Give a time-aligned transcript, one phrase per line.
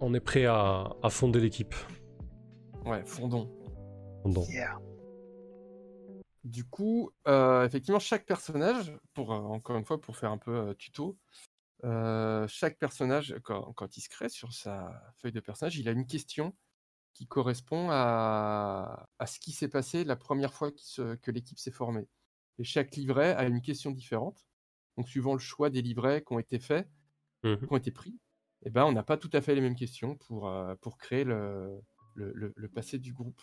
[0.00, 1.74] On est prêt à, à fonder l'équipe.
[2.84, 3.50] Ouais, fondons.
[4.22, 4.44] Fondons.
[4.48, 4.78] Yeah.
[6.44, 10.54] Du coup, euh, effectivement, chaque personnage, pour euh, encore une fois, pour faire un peu
[10.54, 11.18] euh, tuto,
[11.84, 15.92] euh, chaque personnage, quand, quand il se crée sur sa feuille de personnage, il a
[15.92, 16.54] une question
[17.12, 21.72] qui correspond à, à ce qui s'est passé la première fois se- que l'équipe s'est
[21.72, 22.08] formée.
[22.58, 24.46] Et chaque livret a une question différente.
[24.96, 26.88] Donc, suivant le choix des livrets qui ont été faits,
[27.44, 27.58] Mhm.
[27.58, 28.18] qui ont été pris,
[28.64, 31.24] eh ben, on n'a pas tout à fait les mêmes questions pour, euh, pour créer
[31.24, 31.80] le,
[32.14, 33.40] le, le- passé du groupe.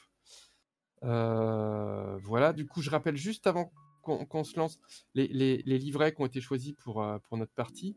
[1.03, 4.79] Euh, voilà, du coup, je rappelle juste avant qu'on se lance
[5.13, 7.95] les, les- livrets qui ont été choisis pour, euh, pour notre partie.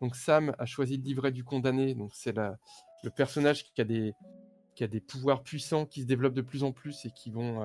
[0.00, 1.94] Donc, Sam a choisi le livret du condamné.
[1.94, 4.12] Donc, c'est le personnage qui a, des,
[4.74, 7.60] qui a des pouvoirs puissants qui se développent de plus en plus et qui vont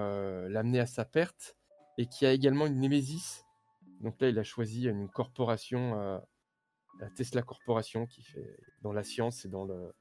[0.47, 1.55] l'amener à sa perte.
[1.97, 3.45] Et qui a également une némésis.
[4.01, 6.21] Donc là, il a choisi une corporation,
[6.99, 9.93] la Tesla Corporation, qui fait dans la science et dans le,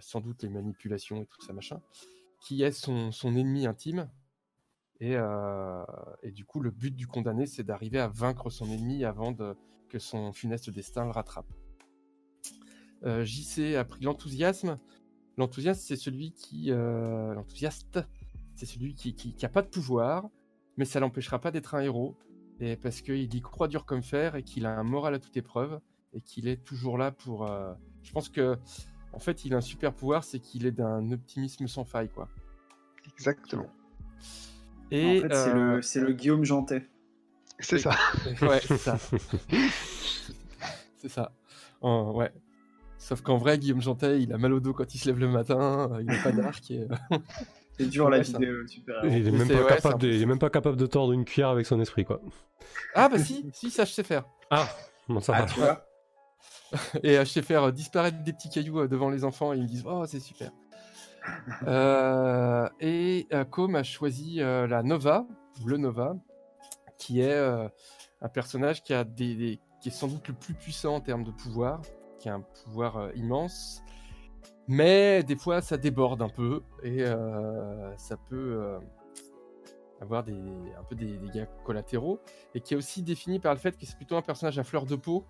[0.00, 1.80] sans doute les manipulations et tout ça machin,
[2.40, 4.10] qui est son, son ennemi intime.
[5.00, 5.84] Et, euh,
[6.22, 9.34] et du coup, le but du condamné, c'est d'arriver à vaincre son ennemi avant
[9.88, 11.52] que son funeste destin le rattrape.
[13.04, 14.78] Euh, JC a pris l'enthousiasme.
[15.36, 16.70] L'enthousiasme, c'est celui qui.
[16.70, 17.98] euh, L'enthousiaste,
[18.54, 20.28] c'est celui qui, qui, qui a pas de pouvoir,
[20.76, 22.16] mais ça l'empêchera pas d'être un héros.
[22.60, 25.36] Et parce qu'il y croit dur comme fer et qu'il a un moral à toute
[25.36, 25.80] épreuve
[26.14, 27.46] et qu'il est toujours là pour.
[27.50, 28.56] euh, Je pense que,
[29.12, 32.28] en fait, il a un super pouvoir, c'est qu'il est d'un optimisme sans faille, quoi.
[33.12, 33.66] Exactement.
[34.90, 36.88] Et en fait, c'est euh, le, c'est le Guillaume Jantet.
[37.58, 37.92] C'est ça.
[38.42, 38.98] Ouais, c'est ça.
[40.96, 41.32] c'est ça.
[41.80, 42.32] Oh, ouais.
[42.98, 45.28] Sauf qu'en vrai, Guillaume Jantet, il a mal au dos quand il se lève le
[45.28, 46.70] matin, euh, il n'a pas d'arc.
[46.70, 46.86] Et...
[47.78, 50.26] C'est dur la vie de super Il est, même pas ouais, capable de, il est
[50.26, 52.20] même pas capable de tordre une cuillère avec son esprit, quoi.
[52.94, 54.24] Ah bah si, si, ça je sais faire.
[54.50, 54.68] Ah,
[55.08, 55.46] bon, ça Ah, va.
[55.46, 55.86] tu vois
[57.02, 59.56] Et euh, je sais faire euh, disparaître des petits cailloux euh, devant les enfants et
[59.56, 60.50] ils me disent Oh, c'est super.
[61.68, 65.24] Euh, et Com a choisi la Nova,
[65.62, 66.16] ou le Nova,
[66.98, 67.38] qui est
[68.20, 71.22] un personnage qui, a des, des- qui est sans doute le plus puissant en termes
[71.22, 71.80] de pouvoir,
[72.18, 73.82] qui a un pouvoir immense,
[74.66, 78.78] mais des fois ça déborde un peu et euh, ça peut euh,
[80.00, 82.18] avoir des, un peu des dégâts collatéraux,
[82.56, 84.86] et qui est aussi défini par le fait que c'est plutôt un personnage à fleur
[84.86, 85.24] de peau,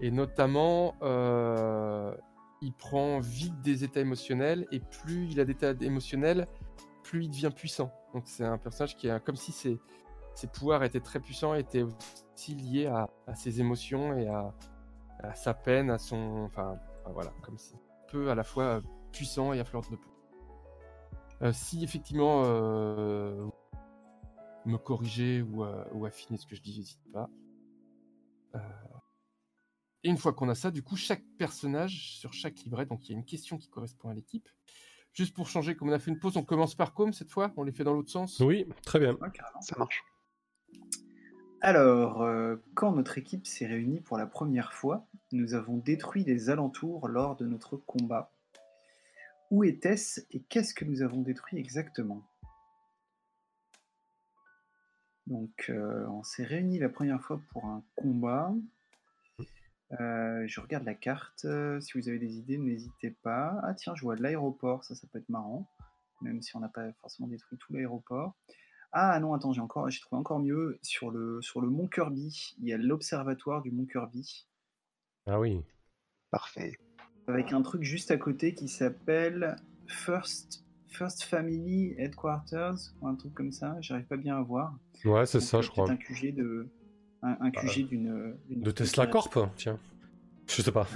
[0.00, 2.14] et notamment, euh,
[2.62, 6.46] il prend vite des états émotionnels, et plus il a d'états émotionnels,
[7.02, 7.92] plus il devient puissant.
[8.14, 9.78] Donc c'est un personnage qui est comme si ses,
[10.52, 14.54] pouvoirs étaient très puissants, étaient aussi liés à, ses émotions et à,
[15.34, 16.44] sa peine, à son...
[16.46, 16.78] Enfin,
[17.12, 17.74] voilà, comme si
[18.10, 20.10] peu à la fois puissant et à fleur de peau.
[21.42, 23.48] Euh, si effectivement euh,
[24.66, 27.30] me corriger ou, euh, ou affiner ce que je dis, n'hésite pas.
[30.02, 33.12] Et une fois qu'on a ça, du coup, chaque personnage sur chaque livret, donc il
[33.12, 34.48] y a une question qui correspond à l'équipe.
[35.12, 37.52] Juste pour changer, comme on a fait une pause, on commence par Com cette fois
[37.56, 39.14] On les fait dans l'autre sens Oui, très bien.
[39.14, 39.28] Ouais.
[39.60, 40.02] Ça marche.
[41.60, 46.48] Alors, euh, quand notre équipe s'est réunie pour la première fois, nous avons détruit les
[46.48, 48.32] alentours lors de notre combat.
[49.50, 52.22] Où était-ce et qu'est-ce que nous avons détruit exactement?
[55.26, 58.54] Donc, euh, on s'est réunis la première fois pour un combat.
[59.98, 61.44] Euh, je regarde la carte.
[61.44, 63.58] euh, Si vous avez des idées, n'hésitez pas.
[63.64, 65.68] Ah tiens, je vois de l'aéroport, ça, ça peut être marrant.
[66.22, 68.34] Même si on n'a pas forcément détruit tout l'aéroport.
[68.92, 72.54] Ah non, attends, j'ai encore, j'ai trouvé encore mieux sur le sur le Mont Kirby.
[72.60, 74.46] Il y a l'observatoire du Mont Kirby
[75.26, 75.62] Ah oui.
[76.30, 76.72] Parfait.
[77.26, 83.32] avec un truc juste à côté qui s'appelle First First Family Headquarters ou un truc
[83.34, 83.76] comme ça.
[83.80, 84.76] J'arrive pas bien à voir.
[85.04, 85.90] Ouais, c'est Donc, ça, euh, je peut-être crois.
[85.92, 86.68] Un QG de
[87.22, 89.78] un, un QG d'une De Tesla Corp, tiens.
[90.46, 90.86] Je sais pas.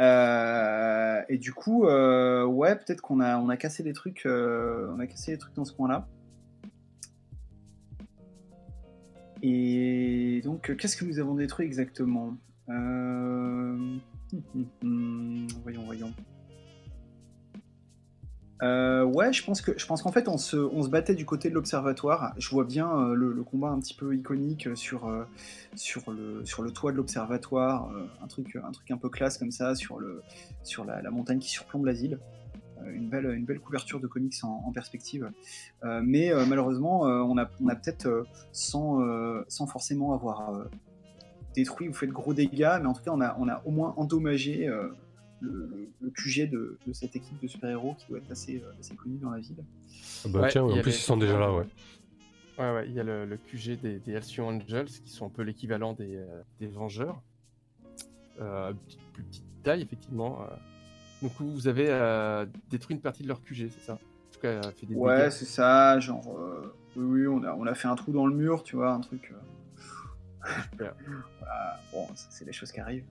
[0.00, 4.92] Euh, et du coup, euh, ouais, peut-être qu'on a, on a cassé des trucs, euh,
[4.94, 6.06] on a cassé des trucs dans ce coin-là.
[9.42, 12.36] Et donc, euh, qu'est-ce que nous avons détruit exactement
[12.68, 14.00] Euh, hum,
[14.54, 16.12] hum, hum, Voyons, voyons.
[18.62, 21.24] Euh, ouais, je pense que je pense qu'en fait on se, on se battait du
[21.24, 22.34] côté de l'observatoire.
[22.38, 25.10] Je vois bien euh, le, combat un petit peu iconique euh, sur
[25.74, 27.90] sur le sur le toit de l'observatoire,
[28.22, 30.22] un truc un truc un peu classe comme ça sur le
[30.64, 32.18] sur la, montagne qui surplombe l'asile.
[32.92, 35.30] Une belle une belle couverture de comics en, en perspective.
[35.84, 39.00] Mais malheureusement, on a on a peut-être sans
[39.48, 40.66] sans forcément avoir
[41.54, 43.70] détruit ou fait de gros dégâts, mais en tout cas on a on a au
[43.70, 44.68] moins endommagé.
[45.40, 49.18] Le, QG de, de cette équipe de super-héros qui doit être assez, euh, assez connue
[49.18, 49.64] dans la ville.
[50.24, 51.66] Ah bah Ouais, tiens, en a plus les- ils sont déjà là, ouais.
[52.58, 55.42] Ouais, ouais, il y a le, le QG des, des Angels, qui sont un peu
[55.42, 57.20] l'équivalent des, euh, des Vengeurs.
[58.40, 60.46] euh, petite- plus petite taille, effectivement.
[61.22, 63.94] Donc vous avez euh, détruit une partie de leur QG, c'est ça?
[63.94, 66.36] En tout cas, fait des Ouais, c'est ça, genre.
[66.38, 68.92] euh, oui, oui, on a, on a fait un trou dans le mur, tu vois,
[68.92, 69.32] un truc.
[69.32, 70.94] euh, Super.
[71.40, 73.06] voilà, bon, c'est des choses qui arrivent.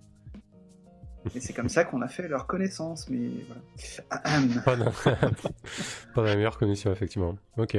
[1.36, 3.62] Et c'est comme ça qu'on a fait leur connaissance, mais voilà.
[4.66, 4.76] Pas
[6.16, 7.36] dans la meilleure condition, effectivement.
[7.58, 7.78] Ok.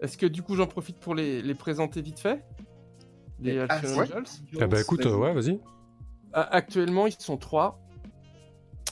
[0.00, 2.44] Est-ce que du coup j'en profite pour les, les présenter vite fait?
[3.40, 4.24] Les Les Angels
[4.60, 5.60] Eh bah écoute, euh, ouais, vas-y.
[6.32, 7.80] Ah, Actuellement, ils sont trois.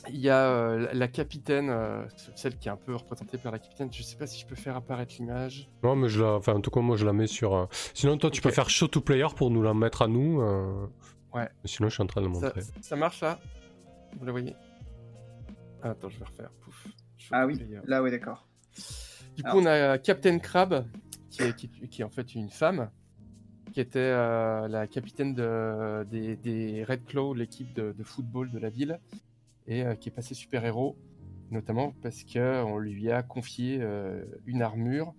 [0.09, 2.05] Il y a euh, la- la capitaine, euh,
[2.37, 3.89] celle qui est un peu représentée par la capitaine.
[3.93, 5.69] Je sais pas si je peux faire apparaître l'image.
[5.83, 6.33] Non, mais je la...
[6.35, 7.55] Enfin, en tout cas, moi, je la mets sur...
[7.55, 10.41] euh, Sinon, toi, tu peux faire show to player pour nous la mettre à nous.
[10.41, 10.87] euh,
[11.35, 11.49] Ouais.
[11.65, 12.61] Sinon, je suis en train de le Ça, montrer.
[12.81, 13.39] ça marche là?
[14.19, 14.55] Vous la voyez?
[15.83, 16.51] Ah, Attends, je vais refaire.
[16.61, 16.87] Pouf.
[17.31, 17.81] Ah oui, player.
[17.85, 18.47] là, ouais, d'accord.
[19.37, 19.63] Du coup, Alors.
[19.63, 20.87] on a Captain Crab,
[21.31, 22.91] qui est, qui, qui est en fait une femme,
[23.73, 28.59] qui était euh, la capitaine de- des, des Red Claw, l'équipe de, de football de
[28.59, 28.99] la ville,
[29.67, 30.97] et euh, qui est passée super-héros,
[31.51, 35.15] notamment parce qu'on lui a confié euh, une armure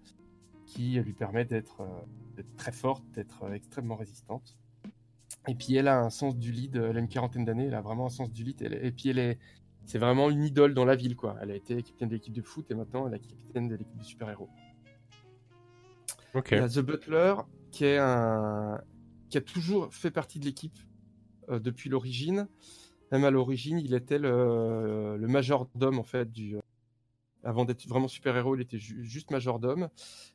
[0.66, 4.58] qui lui permet d'être euh, très forte, d'être euh, extrêmement résistante.
[5.48, 7.82] Et puis elle a un sens du lead, elle a une quarantaine d'années, elle a
[7.82, 9.40] vraiment un sens du lead, elle et puis elle est,
[9.86, 11.38] c'est vraiment une idole dans la ville, quoi.
[11.42, 13.98] Elle a été capitaine de l'équipe de foot et maintenant elle est capitaine de l'équipe
[13.98, 14.50] de super-héros.
[16.34, 16.50] Ok.
[16.52, 17.36] Il y a The Butler,
[17.72, 18.82] qui est un
[19.30, 20.78] qui a toujours fait partie de l'équipe
[21.50, 22.48] euh, depuis l'origine.
[23.12, 26.56] Même à l'origine, il était le, le majordome en fait du.
[26.58, 26.62] euh,
[27.44, 29.90] Avant d'être vraiment super-héros, il était ju- juste majordome.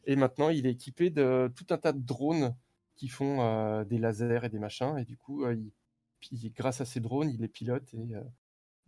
[0.06, 2.54] Et maintenant, il est équipé de tout un tas de drones
[2.96, 4.96] qui font euh, des lasers et des machins.
[4.98, 5.56] Et du coup, euh,
[6.30, 8.22] il, grâce à ces drones, il les pilote et, euh,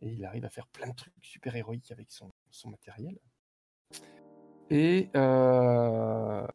[0.01, 2.31] et il arrive à faire plein de trucs super héroïques avec son,
[2.71, 3.19] matériel.
[4.71, 6.47] Et, euh,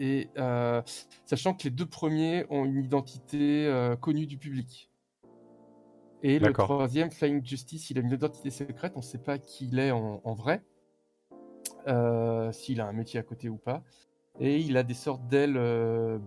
[0.00, 0.82] euh,
[1.24, 4.90] sachant que les deux premiers ont une identité euh, connue du public.
[6.28, 9.68] Et le troisième, Flying Justice, il a une identité secrète, on ne sait pas qui
[9.68, 10.60] il est en, en vrai,
[11.86, 13.84] euh, s'il a un métier à côté ou pas.
[14.40, 16.18] Et il a des sortes d'ailes euh,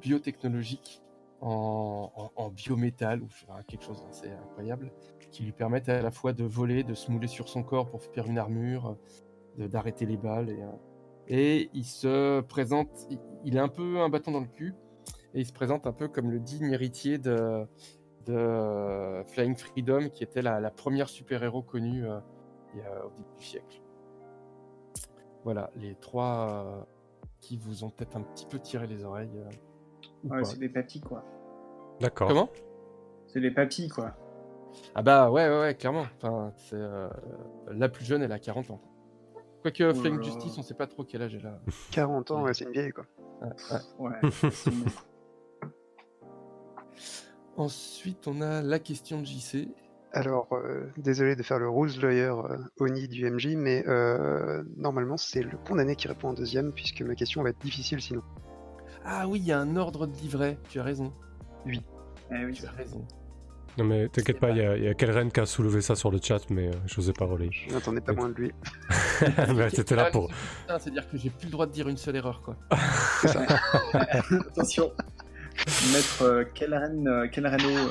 [0.00, 1.02] biotechnologiques
[1.42, 4.90] en, en- en biométal ou enfin, quelque chose d'assez incroyable
[5.30, 8.02] qui lui permettent à la fois de voler, de se mouler sur son corps pour
[8.02, 8.96] faire une armure,
[9.58, 10.48] d'arrêter les balles.
[10.48, 10.70] Et, euh,
[11.28, 14.74] et il se présente, il, il est un peu un bâton dans le cul,
[15.34, 17.66] et il se présente un peu comme le digne héritier de,
[18.26, 22.18] de euh, Flying Freedom, qui était la, la première super-héros connue euh,
[22.74, 23.80] il y a- au début du siècle.
[25.44, 26.82] Voilà, les trois euh,
[27.40, 29.30] qui vous ont peut-être un petit peu tiré les oreilles.
[29.36, 29.50] euh,
[30.24, 31.24] ou Ouais, c'est des papis, quoi.
[32.00, 32.28] D'accord.
[32.28, 32.48] Comment?
[33.26, 34.12] C'est des papis, quoi.
[34.94, 36.04] Ah bah ouais, ouais, ouais, clairement.
[36.16, 37.08] Enfin, c'est euh,
[37.70, 38.80] la plus jeune, elle a 40 ans.
[39.62, 40.22] Quoique Oh là.
[40.22, 41.60] Justice, on sait pas trop quel âge elle a.
[41.92, 43.04] 40 ans, ouais, c'est une vieille, quoi.
[43.42, 43.48] Ouais,
[43.98, 44.10] ouais.
[44.22, 44.30] Ouais.
[47.56, 49.68] Ensuite, on a la question de JC.
[50.14, 55.16] Alors, euh, désolé de faire le rules lawyer euh, Oni du MJ, mais euh, normalement,
[55.16, 58.22] c'est le condamné qui répond en deuxième, puisque ma question va être difficile sinon.
[59.04, 60.58] Ah oui, il y a un ordre de livret.
[60.68, 61.12] Tu as raison.
[61.66, 62.52] Eh oui.
[62.54, 63.04] Tu as raison.
[63.78, 65.94] Non, mais t'inquiète pas, il y, a- il y a Kelren qui a soulevé ça
[65.96, 67.50] sur le chat, mais euh, je n'osais pas relayer.
[67.52, 68.52] Je n'attendais pas moins de lui.
[69.70, 70.30] T'étais là pour.
[70.68, 72.56] Ah, C'est-à-dire que j'ai plus le droit de dire une seule erreur, quoi.
[74.50, 74.92] Attention.
[75.92, 77.26] Mettre euh, euh,
[77.66, 77.88] euh.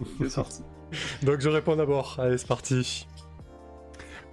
[1.22, 2.16] Donc je réponds d'abord.
[2.18, 3.06] Allez, c'est parti.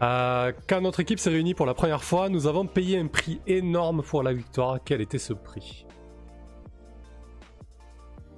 [0.02, 3.40] Euh, quand notre équipe s'est réunie pour la première fois, nous avons payé un prix
[3.46, 4.80] énorme pour la victoire.
[4.84, 5.86] Quel était ce prix?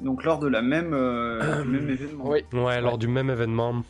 [0.02, 2.26] Donc lors de la même, euh, du même événement.
[2.28, 2.44] Oui.
[2.52, 3.84] Ouais, lors du même événement.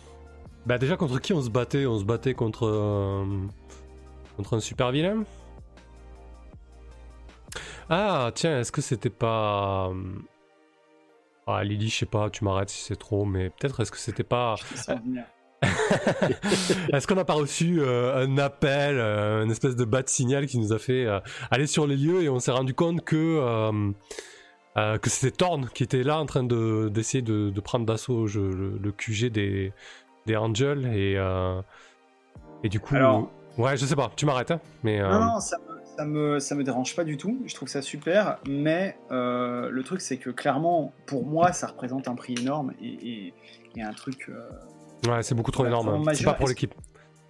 [0.68, 1.88] Bah déjà contre qui on se battait?
[1.88, 3.26] On se battait contre euh,
[4.38, 5.24] contre un super vilain?
[7.90, 9.94] Ah tiens, est-ce que c'était pas euh,
[11.48, 14.24] Ah Lily, je sais pas, tu m'arrêtes si c'est trop, mais peut-être est-ce que c'était
[14.24, 14.56] pas.
[16.92, 20.58] Est-ce qu'on n'a pas reçu euh, un appel, euh, une espèce de bat signal qui
[20.60, 21.20] nous a fait euh,
[21.52, 25.84] aller sur les lieux et on s'est rendu compte que euh, que c'était Thorn qui
[25.84, 29.72] était là en train de d'essayer de, de prendre d'assaut le, le QG des
[30.26, 31.14] des Angels et
[32.64, 35.58] et du coup Alors- ouais je sais pas tu m'arrêtes hein, mais Non, non, ça
[35.60, 37.42] me, ça, me, ça me dérange pas du tout.
[37.46, 38.40] Je trouve ça super.
[38.48, 42.88] Mais euh, le truc, c'est que clairement, pour moi, ça représente un prix énorme et,
[42.88, 43.34] et-
[43.76, 44.30] et un truc.
[44.30, 44.50] euh,
[45.12, 46.74] ouais c'est beaucoup trop Ouais, énorme c'est pas pour l'équipe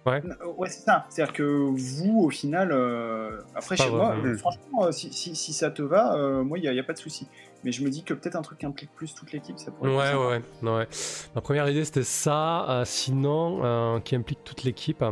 [0.06, 0.20] Euh,
[0.58, 1.06] Ouais, c'est ça.
[1.08, 5.80] C'est-à-dire que vous, au final, euh, après, chez moi, franchement, si, si, si ça te
[5.82, 7.26] va, moi, il n'y a, pas de souci.
[7.64, 9.96] Mais je me dis que peut-être un truc qui implique plus toute l'équipe, ça pourrait
[9.96, 10.88] Ouais, être ouais, ouais, ouais.
[11.34, 15.02] Ma première idée c'était ça, sinon, qui implique toute l'équipe.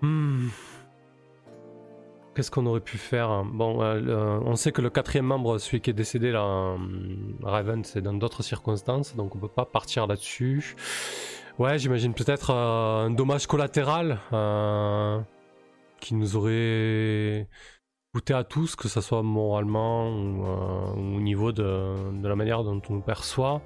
[0.00, 0.48] Hmm.
[2.34, 5.90] Qu'est-ce qu'on aurait pu faire Bon, euh, on sait que le quatrième membre, celui qui
[5.90, 6.76] est décédé là, euh,
[7.42, 10.74] Raven, c'est dans d'autres circonstances, donc on peut pas partir là-dessus.
[11.58, 14.18] Ouais, j'imagine peut-être euh, un dommage collatéral
[16.00, 17.48] qui nous aurait
[18.14, 20.46] coûté à tous, que ce soit moralement ou
[20.96, 21.94] au niveau de,
[22.26, 23.60] la manière dont on perçoit.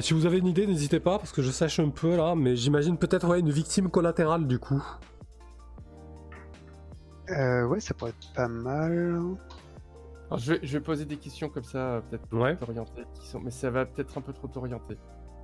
[0.00, 2.56] Si vous avez une idée, n'hésitez pas, parce que je sèche un peu là, mais
[2.56, 4.82] j'imagine peut-être une victime collatérale du coup.
[7.30, 9.20] Euh, ouais, ça pourrait être pas mal.
[10.28, 12.56] Alors, je, vais, je vais poser des questions comme ça, euh, peut-être pour Ouais.
[12.56, 13.40] t'orienter, qui sont...
[13.40, 14.96] mais ça va peut-être un peu trop t'orienter.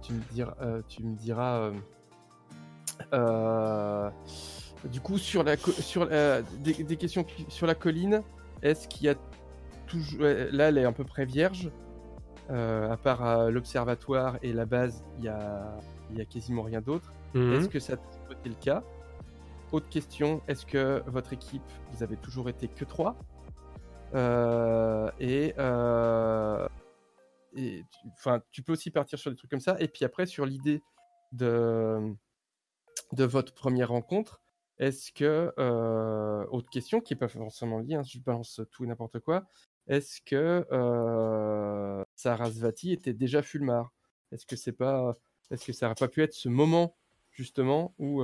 [0.02, 1.72] Tu me diras, euh, tu me diras euh,
[3.12, 4.10] euh,
[4.84, 8.22] du coup, sur la, sur la- des, des questions sur la colline,
[8.62, 9.14] est-ce qu'il y a
[9.86, 10.22] toujours.
[10.22, 11.70] Là, elle est à peu près vierge.
[12.50, 15.78] euh, à part euh, l'observatoire et la base, il y a,
[16.10, 17.12] il y a quasiment rien d'autre.
[17.34, 17.52] Mhm.
[17.54, 18.82] Est-ce que ça a toujours été le cas?
[19.72, 21.62] Autre question, est-ce que votre équipe,
[21.92, 23.16] vous avez toujours été que trois
[24.14, 26.68] Euh, Et, euh,
[28.12, 29.76] enfin, tu peux aussi partir sur des trucs comme ça.
[29.80, 30.82] Et puis après, sur l'idée
[31.32, 32.14] de,
[33.12, 34.42] de votre première rencontre,
[34.78, 38.86] est-ce que, euh, autre question qui n'est pas forcément liée, hein, je balance tout et
[38.86, 39.46] n'importe quoi,
[39.86, 40.66] est-ce que
[42.14, 43.90] Sarasvati était déjà Fulmar?
[44.32, 45.14] Est-ce que c'est pas,
[45.50, 46.94] est-ce que ça n'aurait pas pu être ce moment
[47.30, 48.22] justement où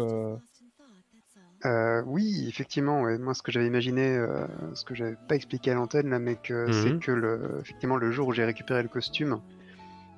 [1.65, 3.19] euh, oui, effectivement, ouais.
[3.19, 6.37] moi ce que j'avais imaginé, euh, ce que j'avais pas expliqué à l'antenne là, mais
[6.37, 6.73] que Mhm.
[6.73, 9.41] c'est que le, effectivement le jour où j'ai récupéré le costume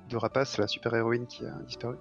[0.09, 1.95] de Rapace, la super héroïne qui a disparu,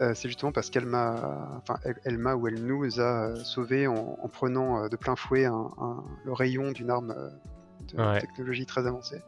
[0.00, 3.86] euh, c'est justement parce qu'elle m'a, enfin elle, elle m'a ou elle nous a sauvés
[3.86, 7.14] en, en prenant euh, de plein fouet un, un- le rayon d'une arme
[7.92, 8.20] de Ouais.
[8.20, 9.20] technologie très avancée.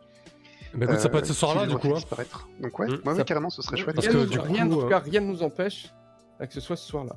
[0.74, 1.88] Bah écoute, ça peut être ce soir-là du coup.
[1.88, 1.94] hein.
[1.96, 2.48] disparaître.
[2.60, 3.16] Donc ouais, Mhm.
[3.16, 3.94] Ça- carrément, ce serait chouette.
[3.96, 5.92] Parce rien, que nous- du rien, coup, en tout cas, rien ne nous empêche
[6.40, 7.14] euh, que ce soit ce soir-là.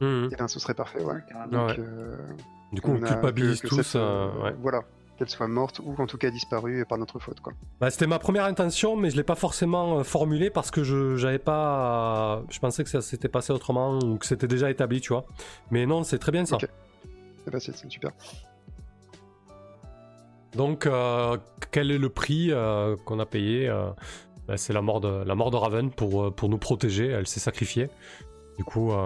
[0.00, 0.28] Mhm.
[0.32, 1.20] Eh ben, ce serait parfait, ouais.
[1.28, 1.66] Carrément.
[1.66, 1.76] Ouais.
[1.78, 2.16] euh,
[2.72, 3.82] Du coup, on, culpabilise que- que tous.
[3.82, 4.54] cette, euh, ouais.
[4.60, 4.82] Voilà,
[5.16, 7.52] qu'elle soit morte ou en tout cas disparue par notre faute, quoi.
[7.80, 11.16] Bah, c'était ma première intention, mais je l'ai pas forcément euh, formulée parce que je
[11.16, 12.42] j'avais pas.
[12.50, 15.24] Je pensais que ça s'était passé autrement ou que c'était déjà établi, tu vois.
[15.72, 16.56] Mais non, c'est très bien ça.
[16.56, 16.68] Ok.
[17.46, 18.12] Eh ben, c'est super.
[20.54, 21.36] Donc, euh,
[21.70, 23.90] quel est le prix euh, qu'on a payé euh,
[24.46, 27.06] bah, C'est la mort de la mort de Raven pour pour nous protéger.
[27.08, 27.88] Elle s'est sacrifiée.
[28.58, 28.96] Du coup, euh,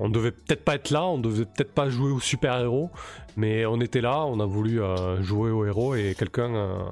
[0.00, 2.92] on devait peut-être pas être là, on devait peut-être pas jouer au super héros,
[3.36, 6.84] mais on était là, on a voulu euh, jouer au héros et quelqu'un euh,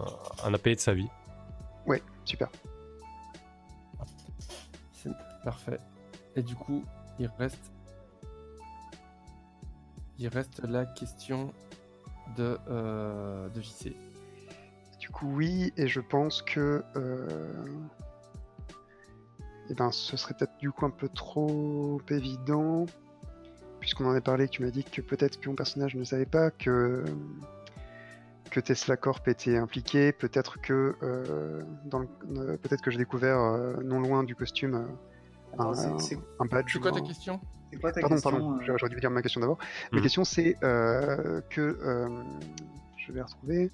[0.44, 1.06] en a payé de sa vie.
[1.86, 2.48] Ouais, super.
[4.90, 5.12] C'est
[5.44, 5.78] parfait.
[6.34, 6.84] Et du coup,
[7.20, 7.70] il reste.
[10.18, 11.52] Il reste la question
[12.36, 13.94] de, euh, de JC.
[14.98, 16.82] Du coup, oui, et je pense que.
[19.68, 22.86] Eh ben, ce serait peut-être du coup un peu trop évident,
[23.80, 26.50] puisqu'on en a parlé, tu m'as dit que peut-être que mon personnage ne savait pas
[26.50, 27.04] que
[28.50, 33.38] que Tesla Corp était impliqué, peut-être que euh, dans le- euh, peut-être que j'ai découvert
[33.38, 34.86] euh, non loin du costume euh,
[35.58, 36.16] un, c'est-
[36.48, 36.72] badge.
[36.72, 37.40] C'est quoi ta question?
[37.72, 39.58] C'est quoi ta Pardon, question pardon, euh, j'aurais dû dire ma question d'abord.
[39.90, 40.02] Ma Mhm.
[40.02, 42.22] question c'est euh, que euh,
[42.96, 43.72] je vais retrouver.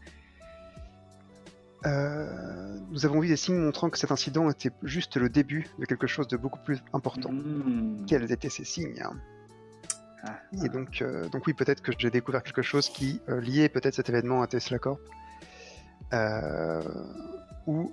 [1.84, 5.84] Euh, nous avons vu des signes montrant que cet incident était juste le début de
[5.84, 7.32] quelque chose de beaucoup plus important.
[7.32, 8.04] hmm.
[8.06, 9.14] Quels étaient ces signes hein
[10.22, 13.68] Ah, Et donc, euh, donc oui, peut-être que j'ai découvert quelque chose qui euh, liait
[13.68, 15.00] peut-être cet événement à Tesla Corp,
[16.12, 16.82] euh,
[17.66, 17.92] ou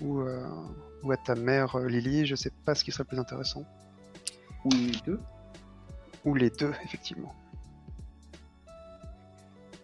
[0.00, 0.22] ou,
[1.02, 2.24] ou à ta mère Lily.
[2.24, 3.64] Je sais pas ce qui serait le plus intéressant.
[4.64, 5.20] Ou les deux.
[6.24, 7.34] Ou les deux, effectivement.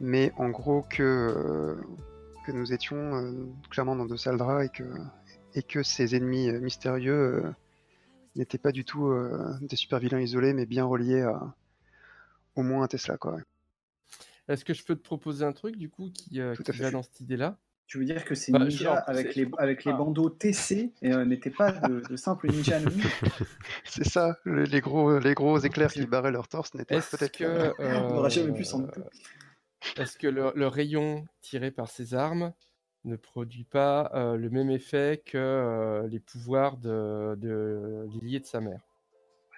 [0.00, 1.76] Mais en gros que,
[2.44, 4.84] que nous étions euh, clairement dans de sales draps et que,
[5.54, 7.12] et que ces ennemis euh, mystérieux
[7.44, 7.50] euh,
[8.36, 11.54] n'étaient pas du tout euh, des super vilains isolés, mais bien reliés à
[12.56, 13.16] au moins à Tesla.
[13.16, 13.38] Quoi.
[14.48, 16.78] Est-ce que je peux te proposer un truc du coup qui, euh, Tout à qui
[16.78, 16.84] fait.
[16.84, 17.56] va dans cette idée-là?
[17.86, 19.96] Tu veux dire que ces Bah, ninjas avec les, avec les Ah.
[19.96, 23.02] bandeaux TC euh, n'étaient pas de, de simples ninjas anonymes
[23.84, 27.72] C'est ça, le- les gros, les gros éclairs qui barraient leur torse n'étaient peut-être que,
[27.78, 29.02] On n'aura jamais pu s'en douter.
[29.96, 32.52] Est-ce que le, le rayon tiré par ces armes
[33.04, 38.40] ne produit pas euh, le même effet que euh, les pouvoirs de, de Lily et
[38.40, 38.80] de sa mère?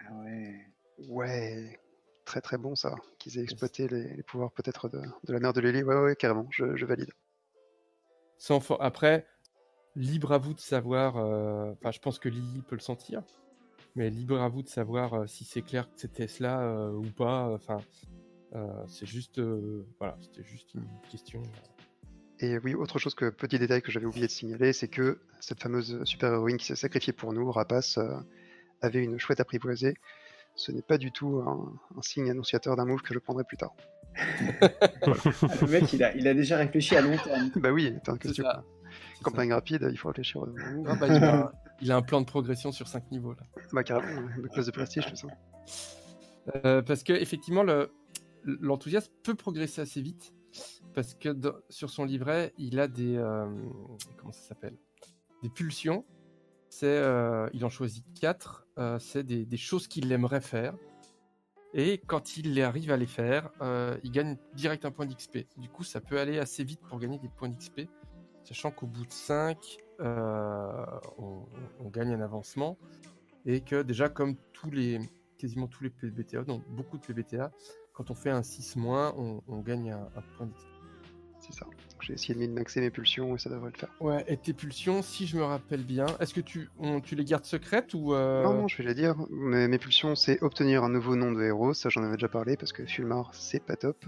[0.01, 0.67] Ah ouais.
[1.09, 1.79] Ouais,
[2.25, 5.53] très très bon ça, qu'ils aient exploité les, les pouvoirs peut-être de, de la mère
[5.53, 5.83] de Lily.
[5.83, 7.11] Ouais, ouais, carrément, je, je valide.
[8.39, 9.27] Sans for- Après,
[9.95, 11.17] libre à vous de savoir.
[11.17, 13.23] euh, Enfin, je pense que Lily peut le sentir.
[13.95, 17.49] Mais libre à vous de savoir si c'est clair que c'était cela ou pas.
[17.55, 17.79] Enfin,
[18.89, 19.39] c'est juste.
[19.39, 21.43] euh, voilà, c'était juste une question.
[22.41, 25.63] Et oui, autre chose que petit détail que j'avais oublié de signaler, c'est que cette
[25.63, 28.15] fameuse super-héroïne qui s'est sacrifiée pour nous, Rapace, euh,
[28.83, 29.95] avait une chouette apprivoisée
[30.59, 33.59] ce n'est pas du tout un, un signe annonciateur d'un move que je prendrai plus
[33.59, 33.75] tard.
[34.41, 37.51] Le mec, il a, il a déjà réfléchi à long terme.
[37.57, 38.65] Bah oui, attends, qu'est-ce que C'est tu ça.
[39.23, 40.87] Campagne rapide, il faut réfléchir au move.
[40.89, 43.63] Ah bah, il, a un, il a un plan de progression sur 5 niveaux là.
[43.73, 45.29] Bah carrément, de classe de prestige, tout ça.
[46.65, 47.91] Euh, parce que effectivement, le-
[48.47, 50.33] l'enthousiasme peut progresser assez vite.
[50.95, 51.37] Parce que
[51.69, 53.17] sur son livret, il a des.
[53.17, 53.47] euh,
[55.55, 56.05] pulsions.
[56.71, 58.67] C'est, euh, il en choisit quatre.
[58.79, 60.75] euh, c'est des, choses qu'il aimerait faire.
[61.75, 63.51] Et quand il arrive à les faire,
[64.03, 65.41] il gagne direct un point d'XP.
[65.59, 67.83] Du coup, ça peut aller assez vite pour gagner des points d'XP.
[68.45, 69.59] Sachant qu'au bout de 5,
[69.99, 71.45] on,
[71.81, 72.79] on gagne un avancement.
[73.45, 74.99] Et que déjà, comme tous les,
[75.37, 77.53] quasiment tous les PBTA, donc beaucoup de PBTA,
[77.97, 80.67] quand on fait un 6 on, on gagne un, un point d'XP.
[81.41, 81.67] C'est ça.
[82.01, 83.89] J'ai essayé de min-maxer mes pulsions et ça devrait le faire.
[84.01, 87.25] Ouais, et tes pulsions, si je me rappelle bien, est-ce que tu, on- tu les
[87.25, 88.15] gardes secrètes ou.
[88.15, 89.15] euh, Non, non, je vais les dire.
[89.31, 92.57] Mes, mes pulsions, c'est obtenir un nouveau nom de héros, ça j'en avais déjà parlé
[92.57, 94.05] parce que Fulmar, c'est pas top.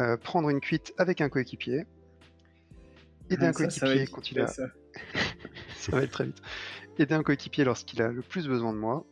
[0.00, 1.84] Euh, prendre une cuite avec un coéquipier.
[3.30, 4.46] Aider un Ah, va coéquipier être- quand il a.
[4.48, 4.64] ça.
[5.90, 6.42] va aller très vite.
[6.98, 9.04] Aider un coéquipier lorsqu'il a le plus besoin de moi.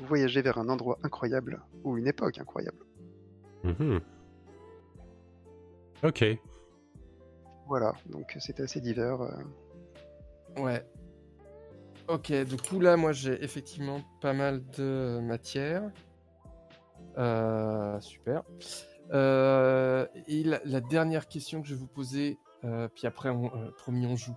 [0.00, 2.78] Et voyager vers un endroit incroyable ou une époque incroyable.
[3.64, 4.00] Mhm.
[6.04, 6.24] Ok.
[7.66, 9.20] Voilà, donc c'était assez divers.
[9.20, 10.62] euh.
[10.62, 10.84] Ouais.
[12.08, 15.82] Ok, du coup là, moi j'ai effectivement pas mal de matière.
[17.18, 18.42] Euh, super.
[19.12, 23.46] Euh, et la, la dernière question que je vais vous poser, euh, puis après, on,
[23.46, 24.36] euh, promis, on joue.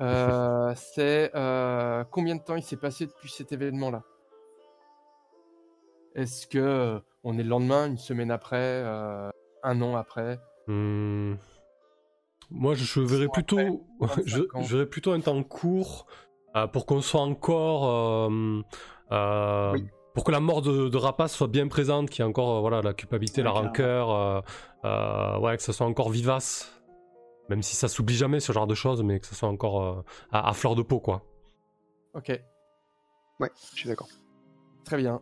[0.00, 4.02] Euh, c'est euh, combien de temps il s'est passé depuis cet événement-là?
[6.14, 9.30] Est-ce que euh, on est le lendemain, une semaine après, euh,
[9.62, 10.38] un an après?
[10.68, 11.34] Hmm.
[12.50, 14.62] Moi, je, je verrais plutôt, après, je, 25 ans.
[14.62, 16.06] je verrais plutôt un temps court
[16.56, 18.60] euh, pour qu'on soit encore, euh,
[19.12, 19.88] euh, Oui.
[20.14, 22.60] pour que la mort de, de Rapace soit bien présente, qu'il y ait encore euh,
[22.60, 23.68] voilà la culpabilité, Ouais, la clairement.
[23.68, 24.40] rancœur, euh,
[24.84, 26.80] euh, ouais, que ça soit encore vivace,
[27.48, 30.02] même si ça s'oublie jamais ce genre de choses, mais que ça soit encore euh,
[30.30, 31.22] à, à fleur de peau, quoi.
[32.14, 32.28] Ok,
[33.40, 34.06] Ouais, je suis d'accord.
[34.84, 35.20] Très bien.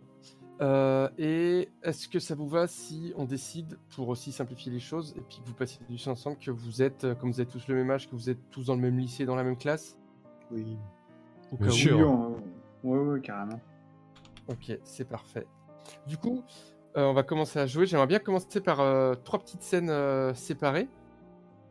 [0.62, 5.12] Euh, et est-ce que ça vous va si on décide, pour aussi simplifier les choses,
[5.16, 7.48] et puis que vous passez du temps ensemble, que vous êtes, euh, comme vous êtes
[7.50, 9.56] tous le même âge, que vous êtes tous dans le même lycée, dans la même
[9.56, 9.98] classe?
[10.52, 10.76] Oui.
[11.50, 11.70] Au Bien où.
[11.72, 11.98] sûr.
[11.98, 12.36] Oui, on-
[12.88, 13.60] Ouais, ouais, carrément.
[14.48, 15.46] Ok, c'est parfait.
[16.06, 16.42] Du coup,
[16.96, 17.86] euh, on va commencer à jouer.
[17.86, 20.88] J'aimerais bien commencer par euh, trois petites scènes euh, séparées.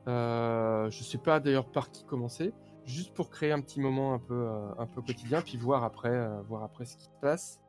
[0.08, 2.54] Euh, je sais pas d'ailleurs par qui commencer,
[2.86, 6.10] juste pour créer un petit moment un peu, euh, un peu quotidien, puis voir après,
[6.10, 7.60] euh, voir après ce qui se passe.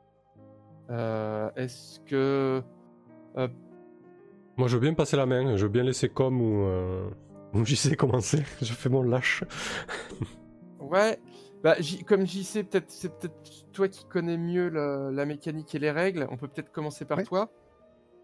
[0.93, 2.63] Euh, Est-ce que
[4.57, 7.09] Moi, je veux bien passer la main, je veux bien laisser comme ou, euh,
[7.55, 8.43] ou j'y sais commencer.
[8.63, 9.45] je fais mon lâche.
[10.81, 11.19] Ouais,
[11.63, 15.73] bah, J- comme j'y sais, peut-être c'est peut-être toi qui connais mieux la, la mécanique
[15.75, 16.27] et les règles.
[16.31, 17.25] On peut peut-être commencer par Ouais.
[17.25, 17.51] toi.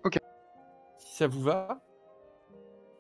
[0.05, 0.19] Ok.
[0.99, 1.81] Si ça vous va.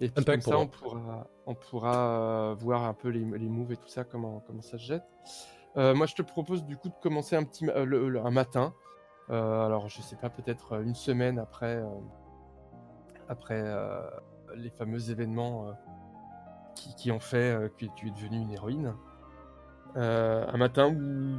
[0.00, 3.72] Et puis comme ça, on pourra, on pourra euh, voir un peu les, les moves
[3.72, 5.02] et tout ça, comment, comment ça se jette.
[5.76, 8.20] Euh, moi, je te propose du coup de commencer un petit ma- euh, le- le-
[8.24, 8.72] un matin.
[9.30, 11.86] Euh, alors, je sais pas, peut-être euh, une semaine après, euh,
[13.28, 13.62] après
[14.56, 15.76] les fameux événements
[16.74, 18.94] qui, qui ont fait que tu es devenue une héroïne.
[19.94, 21.34] Un matin où,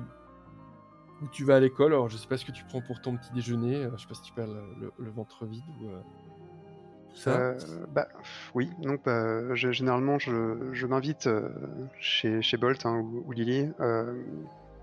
[1.24, 1.94] où tu vas à l'école.
[1.94, 3.88] Alors, je sais pas ce que tu prends pour ton petit déjeuner.
[3.96, 7.56] je sais pas si tu peux le, ventre vide ou ça.
[7.92, 8.08] Bah
[8.54, 11.28] oui, donc bah, généralement je, je m'invite
[12.00, 13.72] chez, chez Bolt hein, ou, ou Lily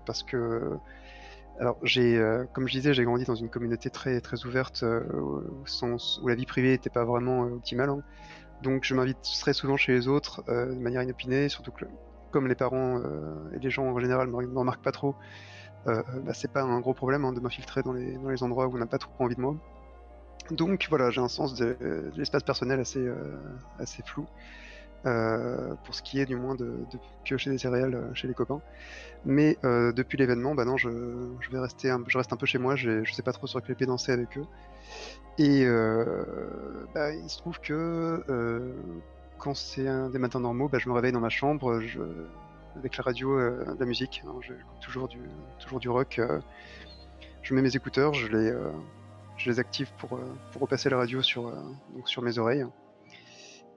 [0.05, 0.77] parce que
[1.59, 5.01] alors j'ai euh, comme je disais j'ai grandi dans une communauté très très ouverte euh,
[5.11, 8.01] au sens où la vie privée n'était pas vraiment euh, optimale hein.
[8.61, 11.85] donc je m'invite très souvent chez les autres de manière inopinée surtout que
[12.31, 13.01] comme les parents
[13.53, 15.15] et les gens en général ne me remarquent pas trop
[15.85, 18.75] bah, c'est pas un gros problème hein, de m'infiltrer dans les, dans les endroits où
[18.75, 19.55] on n'a pas trop envie de moi
[20.51, 23.05] donc voilà, j'ai un sens de, de l'espace personnel assez,
[23.79, 24.27] assez flou,
[25.05, 26.73] euh, pour ce qui est du moins de,
[27.23, 28.61] piocher des céréales euh, chez les copains.
[29.25, 30.89] Mais euh, depuis l'événement, bah non, je,
[31.39, 33.61] je vais rester, je reste un peu chez moi, j'ai- je sais pas trop sur
[33.61, 34.45] quel pied danser avec eux.
[35.37, 35.65] Et
[36.95, 38.23] bah, il se trouve que
[39.37, 42.01] quand c'est des matins normaux, bah, je me réveille dans ma chambre, je,
[42.75, 44.33] avec la radio, de la musique, hein,
[44.81, 45.19] toujours du,
[45.59, 46.19] toujours du rock.
[47.43, 48.51] je mets mes écouteurs, je les,
[49.37, 50.19] je les active pour,
[50.51, 51.51] pour repasser la radio sur,
[51.95, 52.65] donc sur mes oreilles.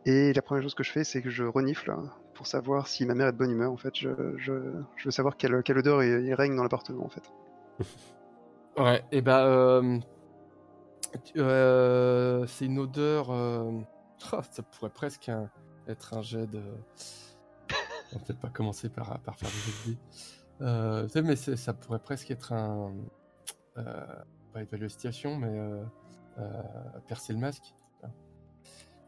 [0.07, 1.95] Et la première chose que je fais, c'est que je renifle
[2.35, 3.71] pour savoir si ma mère est de bonne humeur.
[3.71, 4.09] En fait, je,
[4.39, 4.53] je,
[4.97, 7.05] je veux savoir quelle, quelle odeur il, il règne dans l'appartement.
[7.05, 7.31] En fait.
[8.79, 9.99] Ouais, et bah, euh,
[11.37, 13.31] euh, c'est une odeur.
[13.31, 13.81] euh,
[14.33, 15.51] ah, ça pourrait presque un-
[15.89, 16.63] être un jet de.
[18.13, 19.97] On va peut-être pas commencer par, par faire des jets
[20.61, 21.23] de dés.
[21.23, 22.95] Mais ça pourrait presque être un.
[23.75, 25.61] pas évaluer la situation, mais
[27.09, 27.75] percer le masque.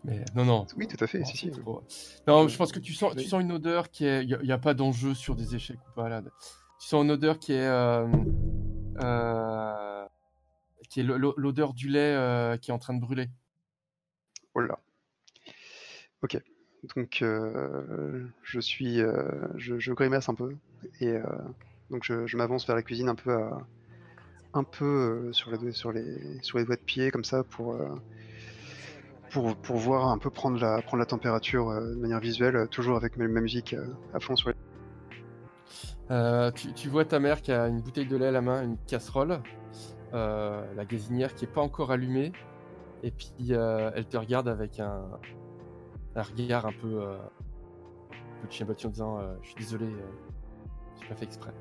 [0.05, 0.67] Mais non, non.
[0.77, 1.61] Oui, tout à fait, Non, si, c'est si.
[1.61, 1.83] trop-
[2.27, 4.25] Non, je pense que tu sens, tu sens une odeur qui est.
[4.25, 6.23] Il n'y a, pas d'enjeu sur des échecs ou pas là.
[6.81, 7.67] Tu sens une odeur qui est.
[7.67, 8.07] euh,
[9.01, 10.05] euh,
[10.91, 13.29] qui est l'o- l'odeur du lait euh, qui est en train de brûler.
[14.55, 14.79] Oh là.
[16.23, 16.37] Ok.
[16.97, 18.99] Donc, je suis.
[19.57, 20.57] je, je grimace un peu.
[21.01, 21.15] Et
[21.91, 23.67] donc, je, je m'avance vers la cuisine un peu à.
[24.55, 27.75] Un peu sur, les, sur, les, sur les doigts de pied, comme ça, pour.
[29.33, 32.67] Pour, pour voir un peu prendre la, prendre la température euh, de manière visuelle, euh,
[32.67, 34.55] toujours avec ma, ma musique euh, à fond sur les.
[36.55, 38.77] Tu, tu vois ta mère qui a une bouteille de lait à la main, une
[38.87, 39.41] casserole,
[40.13, 42.33] la gazinière qui est pas encore allumée,
[43.03, 45.05] et puis elle te regarde avec un,
[46.15, 50.03] un regard un peu, un peu de chien battu en disant Je suis désolé, euh,
[51.01, 51.53] j'ai pas fait exprès.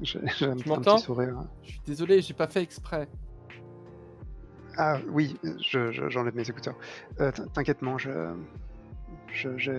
[0.00, 0.96] J'ai j'ai un, Tu un m'entends?
[0.96, 1.36] petit sourire.
[1.62, 3.08] Je suis désolé, j'ai pas fait exprès.
[4.78, 6.76] Ah oui, je- je- j'enlève mes écouteurs.
[7.20, 8.10] Euh, T'inquiète, moi, je,
[9.32, 9.72] je, je,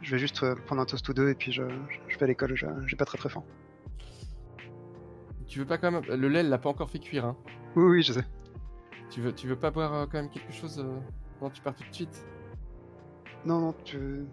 [0.00, 2.54] je vais juste euh, prendre un toast ou deux et puis je, vais à l'école,
[2.54, 3.42] je- j'ai pas très très faim.
[5.46, 6.04] Tu veux pas quand même.
[6.08, 7.36] Le lait, l'a pas encore fait cuire, hein?
[7.76, 8.24] Oui, oui, je sais.
[9.10, 10.98] Tu veux, tu veux pas boire euh, quand même quelque chose euh,
[11.38, 12.24] avant que tu pars tout de suite?
[13.44, 14.24] Non, non, tu.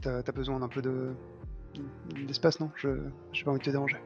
[0.00, 1.14] T'as as besoin d'un peu de.
[2.26, 2.70] d'espace, non?
[2.76, 2.88] Je
[3.32, 3.98] J'ai pas envie de te déranger.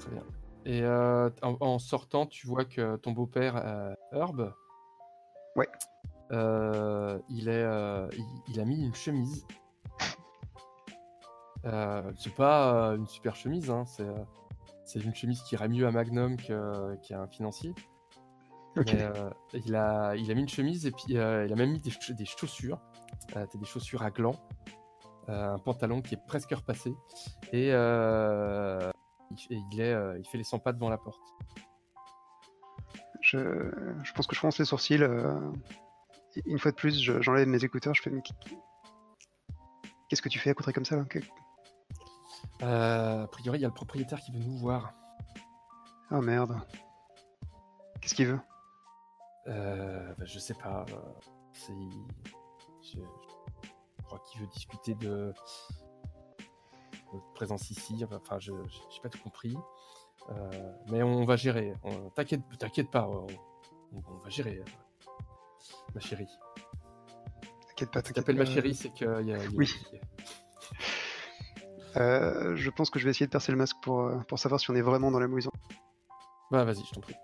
[0.00, 0.22] Très bien.
[0.64, 4.52] Et euh, en, en sortant, tu vois que ton beau-père, euh, Herb,
[5.56, 5.68] Ouais.
[6.30, 7.64] euh, il, est,
[8.16, 9.46] il, il a mis une chemise.
[11.64, 14.06] C'est pas une super chemise, hein, c'est
[14.84, 17.72] c'est une chemise qui irait mieux à Magnum qu'à un financier.
[18.76, 18.84] Mais,
[19.54, 22.10] il, a, il a mis une chemise et puis il a même mis des, ch-
[22.12, 22.80] des chaussures.
[23.32, 24.34] T'as des chaussures à gland.
[25.28, 26.94] un pantalon qui est presque repassé.
[27.52, 27.70] Et
[29.50, 31.20] il, et il est, euh, il fait les 100 pas devant la porte.
[33.20, 33.38] Je,
[34.02, 35.02] je pense que je fronce les sourcils.
[35.02, 35.52] euh,
[36.46, 38.10] Une fois de plus, je- j'enlève mes écouteurs, je fais.
[38.10, 38.22] mais
[40.08, 41.04] Qu'est-ce que tu fais à côté comme ça là?
[41.04, 41.18] Que-
[42.62, 44.92] Euh, a priori, il y a le propriétaire qui veut nous voir.
[46.10, 46.58] Ah merde.
[48.00, 48.40] Qu'est-ce qu'il veut?
[49.48, 50.84] Euh, bah, je sais pas.
[50.90, 51.12] euh,
[51.52, 51.72] c'est-
[52.82, 55.32] je, je crois qu'il veut discuter de
[57.34, 58.04] présence ici.
[58.04, 58.52] Enfin, je
[58.90, 59.56] j'ai pas tout compris.
[60.30, 61.74] Euh, mais on va gérer.
[62.14, 63.08] T'inquiète, t'inquiète pas.
[63.08, 63.26] On,
[64.22, 65.12] va gérer, euh,
[65.94, 66.28] ma chérie.
[67.68, 69.20] T'inquiète pas, t'inquiète t'appelles ma chérie, c'est qu'il y a.
[69.20, 69.68] il y a- Oui.
[71.96, 74.58] Euh, je pense que je vais essayer de percer le masque pour, euh, pour savoir
[74.58, 75.50] si on est vraiment dans la maison.
[76.50, 77.14] Bah, vas-y, je t'en prie.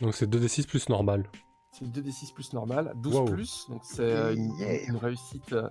[0.00, 1.28] Donc c'est 2d6 plus normal.
[1.78, 3.24] C'est 2d6 plus normal, 12 Wow.
[3.26, 4.84] plus, donc c'est euh, une, Yeah.
[4.88, 5.52] une réussite.
[5.52, 5.68] euh.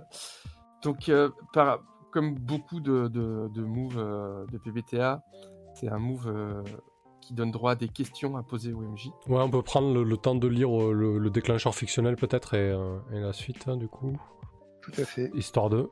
[0.83, 1.79] Donc, euh, par,
[2.11, 5.21] comme beaucoup de, de, de moves euh, de PBTA,
[5.73, 6.63] c'est un move euh,
[7.21, 9.07] qui donne droit à des questions à poser au MJ.
[9.27, 12.53] Ouais, on peut prendre le, le temps de lire euh, le, le déclencheur fictionnel peut-être
[12.53, 14.13] et, euh, et la suite hein, du coup,
[14.81, 15.29] Tout à fait.
[15.35, 15.89] histoire de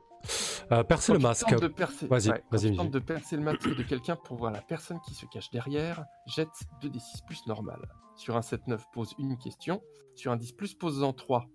[0.72, 1.48] euh, percer Quand le masque.
[1.48, 2.90] tentes de percer, Vas-y, ouais, vas-y, vas-y.
[2.90, 6.48] de percer le masque de quelqu'un pour voir la personne qui se cache derrière, jette
[6.82, 7.88] 2d6 plus normal.
[8.16, 9.82] Sur un 7-9, pose une question.
[10.14, 11.46] Sur un 10 plus, pose-en 3.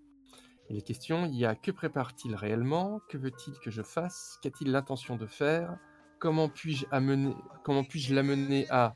[0.69, 3.01] Et les questions, il y a que prépare-t-il réellement?
[3.09, 4.37] Que veut-il que je fasse?
[4.41, 5.77] Qu'a-t-il l'intention de faire?
[6.19, 7.33] Comment puis-je amener...
[7.63, 8.95] comment puis-je l'amener à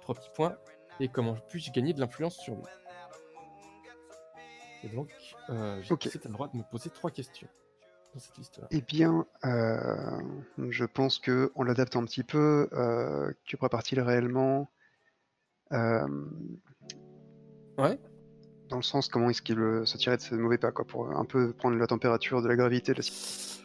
[0.00, 0.56] trois petits points?
[1.00, 2.62] Et comment puis-je gagner de l'influence sur lui
[4.82, 5.08] Et donc,
[5.50, 6.00] euh, j'ai Ok.
[6.10, 7.48] tu as le droit de me poser trois questions
[8.14, 8.66] dans cette liste-là.
[8.70, 10.20] Eh bien, euh,
[10.68, 14.70] je pense que en l'adaptant un petit peu, euh, que prépare-t-il réellement
[15.72, 16.06] euh,
[17.78, 17.98] Ouais.
[18.68, 21.10] Dans le sens, comment est-ce qu'il euh, se tirait de ce mauvais pas, quoi, pour
[21.10, 23.64] un peu prendre la température de la gravité de la situation.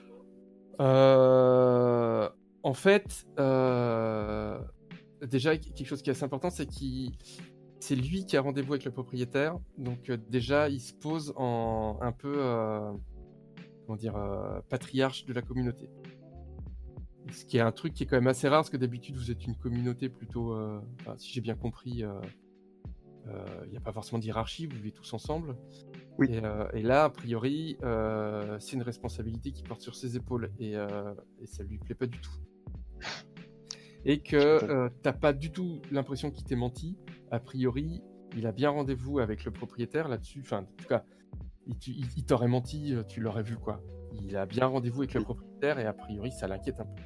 [0.79, 2.29] Euh,
[2.63, 4.59] en fait, euh,
[5.21, 7.11] déjà quelque chose qui est assez important, c'est qu'il,
[7.79, 9.57] c'est lui qui a rendez-vous avec le propriétaire.
[9.77, 12.91] Donc euh, déjà, il se pose en un peu, euh,
[13.85, 15.89] comment dire, euh, patriarche de la communauté.
[17.31, 19.31] Ce qui est un truc qui est quand même assez rare, parce que d'habitude vous
[19.31, 22.21] êtes une communauté plutôt, euh, enfin, si j'ai bien compris, euh,
[23.65, 25.55] il n'y a pas forcément de hiérarchie, vous vivez tous ensemble.
[26.17, 26.27] Oui.
[26.29, 30.51] Et, euh, et là, a priori, euh, c'est une responsabilité qui porte sur ses épaules
[30.59, 32.31] et, euh, et ça lui plaît pas du tout.
[34.05, 36.97] Et que t'as pas du tout l'impression qu'il t'ait menti.
[37.31, 38.01] A priori,
[38.35, 40.41] il a bien rendez-vous avec le propriétaire là-dessus.
[40.41, 41.05] Enfin, en tout cas,
[41.67, 43.81] il, tu- il- il t'aurait menti, euh, tu l'aurais vu quoi.
[44.13, 47.01] Il a bien rendez-vous avec le propriétaire et a priori, ça l'inquiète un peu.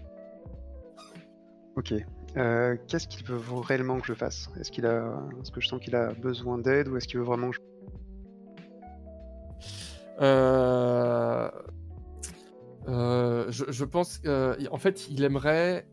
[1.78, 1.93] Ok.
[2.36, 4.50] Euh, Qu'est-ce qu'il veut réellement que je fasse?
[4.60, 7.26] Est-ce qu'il a, est-ce que je sens qu'il a besoin d'aide ou est-ce qu'il veut
[7.26, 7.62] vraiment que je...
[10.22, 11.50] Euh,
[12.89, 15.86] Euh, je, je pense qu'en fait, il aimerait,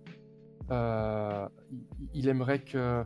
[0.71, 3.05] il, aimerait que,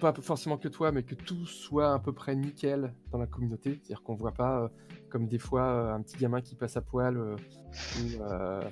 [0.00, 3.72] pas forcément que toi, mais que tout soit à peu près nickel dans la communauté.
[3.74, 4.68] C'est-à-dire qu'on voit pas, euh,
[5.08, 8.62] comme des fois, euh, un petit gamin qui passe à poil euh,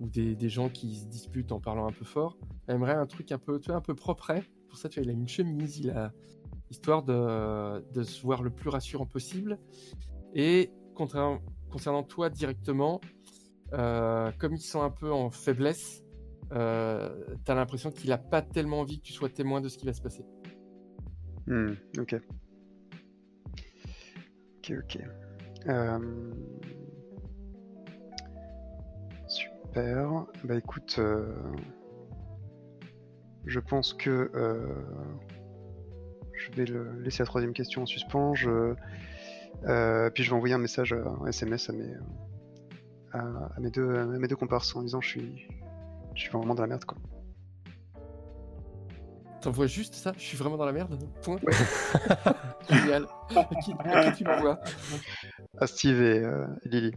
[0.00, 2.38] ou, des, gens qui se disputent en parlant un peu fort.
[2.68, 4.32] Il aimerait un truc un peu, tu un peu propre.
[4.68, 6.12] Pour ça, tu vois, il a une chemise, il a
[6.70, 9.58] histoire de, se voir le plus rassurant possible.
[10.34, 13.00] Et concernant toi directement,
[13.72, 16.04] comme ils sont un peu en faiblesse,
[16.52, 17.10] euh,
[17.44, 19.92] t'as l'impression qu'il a pas tellement envie que tu sois témoin de ce qui va
[19.92, 20.24] se passer.
[21.46, 22.16] Hmm, ok.
[24.58, 24.98] Ok, ok.
[25.66, 26.32] Euh,
[29.26, 30.26] Super.
[30.44, 31.34] Bah écoute, euh,
[33.44, 34.30] je pense que
[36.32, 38.32] je vais le laisser la troisième question en suspens.
[38.32, 41.92] Puis je vais envoyer un message, un SMS à mes,
[43.12, 43.20] à,
[43.56, 45.48] à mes deux, à mes deux comparses en disant je suis,
[46.18, 46.98] je suis vraiment dans la merde quoi.
[49.40, 50.12] T'envoies juste ça?
[50.16, 51.38] Je suis vraiment dans la merde Point.
[52.68, 53.06] Génial.
[53.36, 53.72] À qui,
[54.16, 54.28] qui tu
[55.60, 56.92] À Steve et, euh, et Lily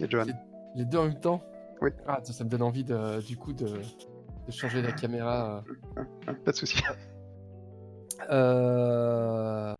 [0.00, 0.26] et Johan.
[0.74, 1.44] Les deux en même temps?
[1.80, 1.90] Oui.
[2.08, 5.64] Ah, ça, ça me donne envie de, du coup de, de changer la caméra.
[5.96, 6.34] euh.
[6.44, 6.82] Pas de souci.
[8.30, 9.74] Euh,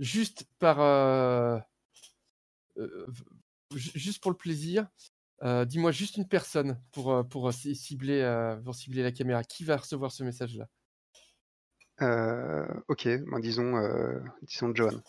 [0.00, 0.80] Juste par.
[0.80, 1.58] euh,
[2.78, 3.06] euh,
[3.76, 4.86] ju- Juste pour le plaisir, euh,
[5.42, 9.44] dis-moi juste une personne pour, euh, pour, ci- cibler, euh, pour cibler la caméra.
[9.44, 10.68] Qui va recevoir ce message-là?
[12.02, 15.00] Euh, ok, ben, disons, euh, disons Johan.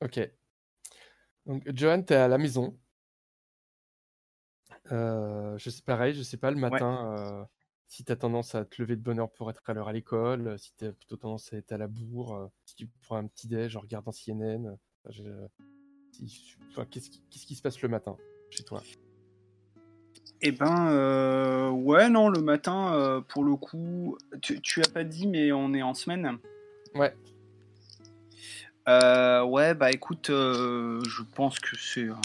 [0.00, 0.20] Ok.
[1.46, 2.78] Donc, Johan, t'es à la maison.
[4.92, 7.44] Euh, je sais pareil, je sais pas, le matin, euh,
[7.88, 10.48] si t'as tendance à te lever de bonne heure pour être à l'heure à l'école,
[10.48, 13.26] euh, si t'as plutôt tendance à être à la bourre, euh, si tu prends un
[13.26, 14.76] petit déj en regardant CNN, euh,
[15.10, 15.46] je-
[16.12, 18.16] si- enfin, qu'est-ce qui, qu'est-ce qui se passe le matin?
[18.50, 18.82] Chez toi
[20.40, 25.04] Eh ben, euh, ouais, non, le matin, euh, pour le coup, tu, tu as pas
[25.04, 26.38] dit, mais on est en semaine.
[26.94, 27.14] Ouais.
[28.88, 32.20] Euh, ouais, bah écoute, euh, je pense que c'est un,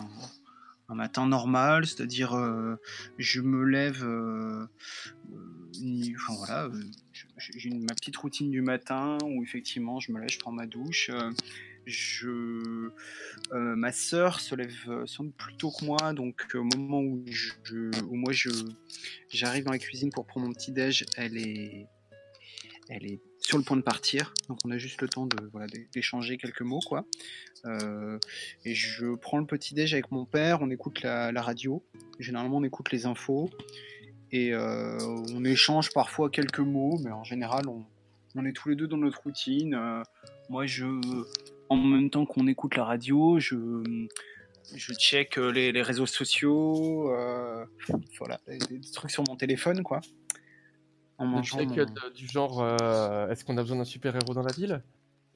[0.88, 2.76] un matin normal, c'est-à-dire euh,
[3.18, 4.66] je me lève, euh,
[5.34, 6.84] euh, enfin voilà, euh,
[7.38, 11.10] j'ai ma petite routine du matin où effectivement je me lève, je prends ma douche,
[11.10, 11.32] euh,
[13.52, 16.64] euh, ma sœur se lève euh, sans doute plus tôt que moi, donc euh, au
[16.64, 17.26] moment où,
[18.16, 18.50] moi je
[19.30, 21.88] j'arrive dans la cuisine pour prendre mon petit déj, elle est
[22.90, 25.68] elle est sur le point de partir, donc on a juste le temps de voilà
[25.68, 27.06] d'é- d'échanger quelques mots quoi.
[28.66, 31.82] Et je prends le petit déj avec mon père, on écoute la, radio,
[32.20, 33.50] généralement on écoute les infos
[34.34, 37.86] et on échange parfois quelques mots, mais en général on,
[38.36, 40.04] on est tous les deux dans notre routine.
[40.50, 40.86] Moi je
[41.70, 43.56] en même temps qu'on écoute la radio, je
[44.76, 47.66] je check euh, les, les réseaux sociaux, euh,
[48.18, 50.00] voilà, des, des trucs sur mon téléphone quoi.
[51.18, 54.42] En mangeant check, mon- de- du genre, euh, est-ce qu'on a besoin d'un super-héros dans
[54.42, 54.82] la ville?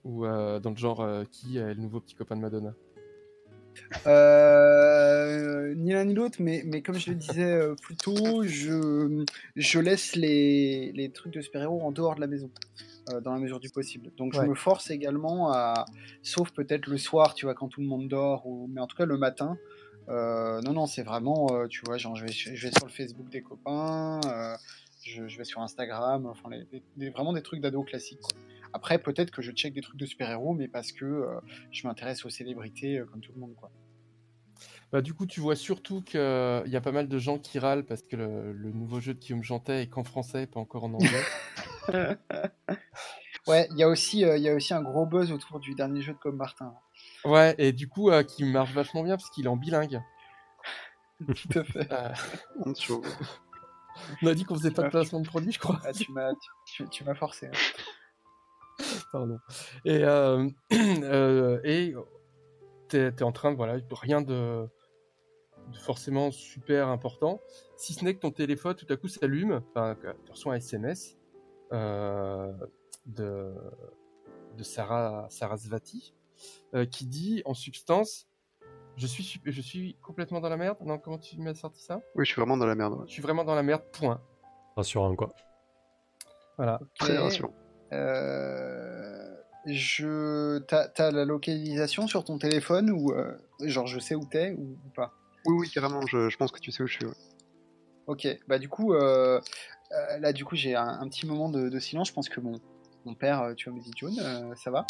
[0.04, 2.74] Ou euh, dans le genre, euh, qui est le nouveau petit copain de Madonna?
[4.08, 9.24] Euh, ni l'un ni l'autre, mais, mais comme je le disais euh, plus tôt, je,
[9.56, 12.50] je laisse les, les trucs de super-héros en dehors de la maison,
[13.10, 14.12] euh, dans la mesure du possible.
[14.17, 14.41] Donc Ouais.
[14.43, 15.86] je me force également à,
[16.24, 18.98] sauf peut-être le soir, tu vois, quand tout le monde dort, ou, mais en tout
[18.98, 19.58] cas le matin.
[20.10, 22.91] euh, non, non, c'est vraiment, euh, tu vois, genre je vais, je vais sur le
[22.91, 24.56] Facebook des copains, euh,
[25.04, 28.22] je, je vais sur Instagram, enfin les- les- des- vraiment des trucs d'ado classiques.
[28.22, 28.32] quoi.
[28.72, 31.39] Après, peut-être que je check des trucs de super-héros, mais parce que euh,
[31.72, 33.70] je m'intéresse aux célébrités euh, comme tout le monde, quoi.
[34.93, 37.84] Bah, du coup, tu vois surtout qu'il y a pas mal de gens qui râlent
[37.86, 40.93] parce que le, le nouveau jeu de Guillaume Jantet est qu'en français, pas encore en
[40.93, 41.10] anglais.
[43.47, 45.73] Ouais, il y, a aussi, euh, il y a aussi un gros buzz autour du
[45.73, 46.73] dernier jeu de Comme Martin.
[47.23, 50.02] ouais, et du coup, euh, qui marche vachement bien parce qu'il est en bilingue.
[51.26, 51.88] Tout à fait.
[51.91, 52.10] Euh,
[54.21, 55.80] On a dit qu'on faisait pas de placement de produit, je crois.
[55.86, 57.47] Ah, tu m'as tu, tu- tu m'as forcé.
[57.47, 57.52] hein.
[59.12, 59.39] Pardon.
[59.86, 61.95] Et euh, euh, et
[62.89, 64.67] t'es es en train de voilà, rien de,
[65.67, 67.39] de forcément super important,
[67.78, 69.95] si ce n'est que ton téléphone tout à coup s'allume, enfin
[70.26, 71.16] tu reçois un SMS euh,
[71.71, 73.53] de
[74.58, 76.13] de Sarah Sarasvati
[76.73, 78.27] euh, qui dit en substance
[78.95, 80.77] je suis je suis complètement dans la merde.
[80.82, 82.01] Non, comment tu m'as sorti ça?
[82.15, 82.93] Oui, je suis vraiment dans la merde.
[82.93, 83.03] ouais.
[83.08, 83.84] Je suis vraiment dans la merde.
[83.93, 84.19] Point.
[84.75, 85.34] Rassurant, quoi.
[86.58, 86.80] Voilà.
[86.97, 87.23] Très Ok.
[87.23, 87.53] rassurant.
[87.93, 90.58] Euh, je...
[90.60, 94.77] T'as t'as la localisation sur ton téléphone ou euh, genre je sais où t'es ou,
[94.84, 95.13] ou pas?
[95.45, 97.06] Oui, oui, carrément, je, je pense que tu sais où je suis.
[97.06, 97.13] ouais.
[98.08, 99.39] Ok, bah du coup, euh,
[99.91, 102.10] euh, là du coup j'ai un, petit moment de, silence.
[102.10, 102.60] Je pense que mon,
[103.06, 104.86] mon père, euh, tu vois, me dit John, euh, ça va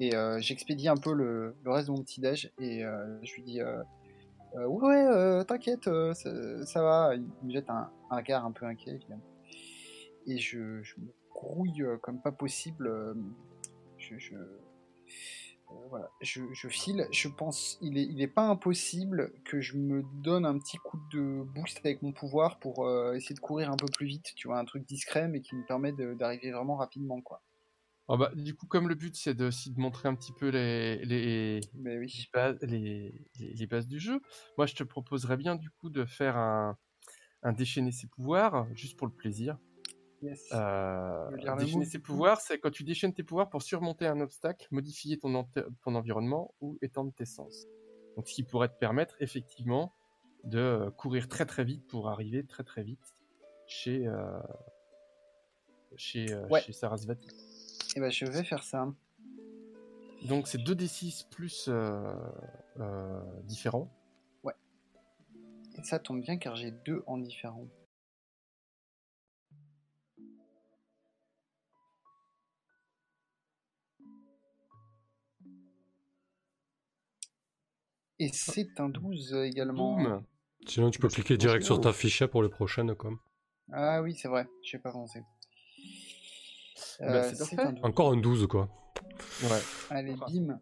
[0.00, 2.82] Et j'expédie un peu le, le reste de mon petit déj et
[3.22, 3.60] je lui dis,
[4.54, 5.88] ouais, t'inquiète,
[6.64, 7.14] ça, va.
[7.14, 9.22] Il me jette un, regard un peu inquiet, évidemment.
[10.26, 12.90] Et je, je me grouille comme pas possible.
[13.96, 14.34] je, je,
[15.70, 17.08] voilà, je, je file.
[17.10, 20.98] Je pense, il est, il est pas impossible que je me donne un petit coup
[21.12, 24.32] de boost avec mon pouvoir pour euh, essayer de courir un peu plus vite.
[24.34, 27.42] Tu vois, un truc discret mais qui me permet d'arriver vraiment rapidement, quoi.
[28.08, 31.04] Bah, du coup, comme le but c'est de, aussi de montrer un petit peu les,
[31.04, 32.12] les, Mais oui.
[32.14, 34.20] les bases, les, les- les bases du jeu,
[34.56, 36.78] moi je te proposerais bien du coup de faire un,
[37.42, 39.58] un déchaîner ses pouvoirs, juste pour le plaisir.
[40.22, 40.48] Yes.
[40.52, 45.18] Euh, déchaîner ses pouvoirs, c'est quand tu déchaînes tes pouvoirs pour surmonter un obstacle, modifier
[45.18, 45.46] ton,
[45.84, 47.66] environnement ou étendre tes sens.
[48.16, 49.94] Donc ce qui pourrait te permettre effectivement
[50.44, 53.14] de euh, courir très très vite pour arriver très très vite
[53.66, 54.40] chez, euh,
[55.96, 56.60] chez, euh, Ouais.
[56.62, 57.28] chez Sarasvati.
[57.96, 58.92] Et ben, je vais faire ça.
[60.26, 61.70] Donc c'est 2d6 plus
[63.44, 63.88] différents.
[65.78, 67.68] Et ça tombe bien car j'ai deux en différent.
[78.18, 79.96] Et c'est un 12 également.
[79.96, 80.24] Boum
[80.66, 83.18] Sinon, tu peux cliquer direct sur ta fichet pour les prochaines, comme.
[83.72, 85.20] Ah oui, c'est vrai, j'ai pas pensé.
[87.00, 87.70] Bah, Euh, c'est c'est parfait.
[87.70, 87.84] un 12.
[87.84, 88.68] Encore un 12, quoi.
[89.42, 89.60] Ouais.
[89.90, 90.58] Allez, bim.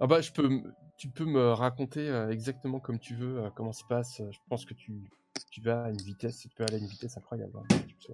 [0.00, 0.48] Ah bah je peux,
[0.96, 4.22] tu peux me raconter euh, exactement comme tu veux euh, comment ça se passe.
[4.30, 5.10] Je pense que tu,
[5.50, 7.52] tu vas à une vitesse, tu peux aller à une vitesse incroyable.
[7.58, 8.12] hein, si.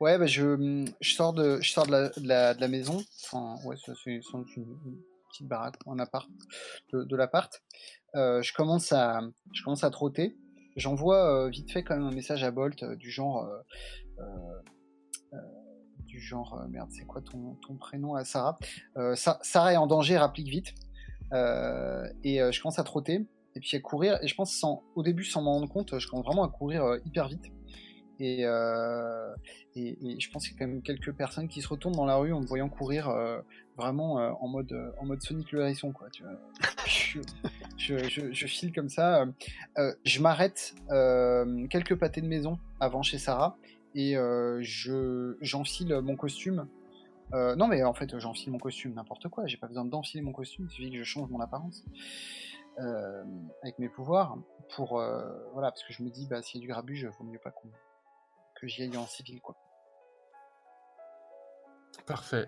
[0.00, 3.04] Ouais, bah je, je sors de, je sors de la, de la, de la maison.
[3.24, 4.22] Enfin, ouais, c'est une
[5.36, 6.30] petite baraque, appart
[6.92, 7.62] de, l'appart.
[8.14, 9.20] Euh, je commence à,
[9.52, 10.36] je commence à trotter.
[10.76, 13.48] J'envoie euh, vite fait quand même un message à Bolt euh, du genre,
[16.00, 18.58] du genre, merde, c'est quoi ton, ton prénom à Sarah?
[19.14, 20.74] Sa- Sarah est en danger, rapplique vite.
[21.32, 24.18] Et je commence à trotter et puis à courir.
[24.22, 26.98] Et je pense sans, au début sans m'en rendre compte, je commence vraiment à courir
[27.04, 27.44] hyper vite.
[28.18, 29.34] Et, euh,
[29.74, 32.06] et, et je pense qu'il y a quand même quelques personnes qui se retournent dans
[32.06, 33.40] la rue en me voyant courir euh,
[33.76, 36.08] vraiment euh, en mode en mode Sonic le hérisson quoi.
[36.10, 36.32] Tu vois.
[36.86, 37.20] je,
[37.76, 39.26] je, je, je file comme ça.
[40.04, 40.74] je m'arrête
[41.70, 43.56] quelques pâtés de maison avant chez Sarah
[43.94, 46.66] et je j'enfile mon costume.
[47.32, 49.46] Non mais en fait j'enfile mon costume n'importe quoi.
[49.46, 50.66] J'ai pas besoin d'enfiler mon costume.
[50.70, 51.84] Il suffit que je change mon apparence
[52.78, 53.24] euh,
[53.62, 54.36] avec mes pouvoirs
[54.74, 57.24] pour euh, voilà parce que je me dis bah s'il y a du grabuge vaut
[57.24, 57.68] mieux pas qu'on
[58.60, 59.54] que j'y aille en civil quoi.
[62.06, 62.46] Parfait.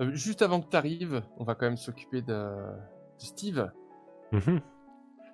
[0.00, 2.74] Euh, juste avant que tu arrives, on va quand même s'occuper de, de
[3.18, 3.70] Steve.
[4.32, 4.60] Mhm.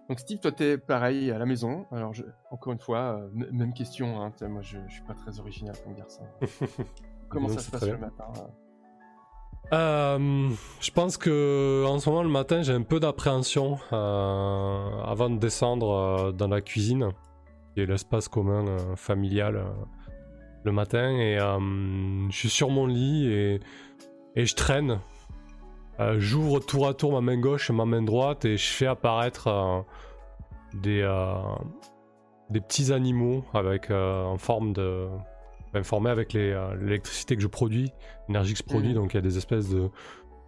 [0.08, 1.86] Donc Steve, toi t'es pareil à la maison.
[1.92, 4.20] Alors je- encore une fois, euh, même question.
[4.22, 6.22] Hein, moi je, je suis pas très original comme garçon.
[7.28, 8.40] Comment Non, ça se passe le matin euh
[9.72, 10.48] Euh,
[10.80, 15.38] je pense que en ce moment le matin j'ai un peu d'appréhension euh, avant de
[15.38, 17.10] descendre euh, dans la cuisine,
[17.74, 19.64] qui est l'espace commun euh, familial euh,
[20.64, 21.58] le matin et euh,
[22.30, 23.60] je suis sur mon lit et,
[24.36, 25.00] et je traîne.
[26.16, 29.84] J'ouvre tour à tour ma main gauche et ma main droite et je fais apparaître
[30.72, 31.02] des,
[32.48, 35.08] des petits animaux avec en forme de
[35.74, 37.92] ben, formés avec l'électricité que je produis
[38.28, 38.94] l'énergie que je produis, Mhm.
[38.94, 39.90] donc il y a des espèces de,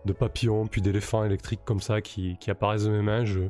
[0.06, 3.24] de papillons, puis d'éléphants électriques comme ça qui, qui apparaissent de mes mains.
[3.26, 3.40] Je,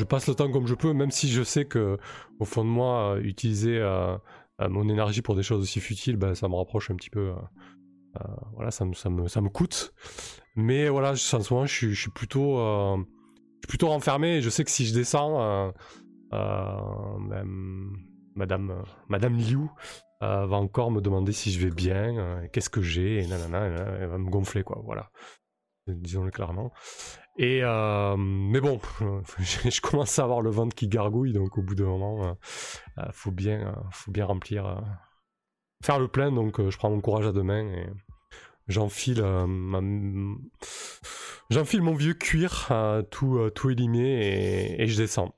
[0.00, 1.98] je passe le temps comme je peux, même si je sais que
[2.38, 4.16] au fond de moi, utiliser euh,
[4.62, 7.32] euh, mon énergie pour des choses aussi futiles, ben, ça me rapproche un petit peu.
[8.20, 8.20] euh,
[8.54, 9.92] voilà, ça me, ça, me, ça me coûte.
[10.56, 13.02] Mais voilà, je- en ce moment, je suis, je suis plutôt, je
[13.60, 14.36] suis plutôt renfermé.
[14.38, 15.72] Et je sais que si je descends,
[16.32, 17.92] même
[18.34, 19.68] Madame, Madame Liu
[20.22, 23.98] va encore me demander si je vais bien, qu'est-ce que j'ai, et nanana, et nanana,
[24.00, 25.10] elle va me gonfler, quoi, voilà.
[25.86, 26.72] Disons-le clairement.
[27.40, 28.80] Euh, mais bon,
[29.38, 32.32] je, commence à avoir le ventre qui gargouille, donc au bout d'un moment, euh,
[32.98, 34.82] euh, faut, bien, euh, faut bien remplir,
[35.82, 37.88] faire le plein, donc je prends mon courage à deux mains et
[38.68, 39.22] j'enfile
[41.80, 42.70] mon vieux cuir,
[43.10, 45.34] tout, tout élimé, et, je descends.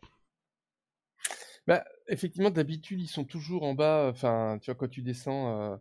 [1.66, 4.08] Bah, effectivement, d'habitude, ils sont toujours en bas.
[4.10, 5.76] Enfin, tu vois, quand tu descends, euh,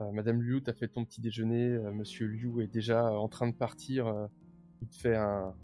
[0.00, 1.68] euh, Madame Liu, t'as fait ton petit déjeuner.
[1.68, 4.28] euh, Monsieur Liu est déjà en train de partir.
[4.82, 5.54] Il te fait un,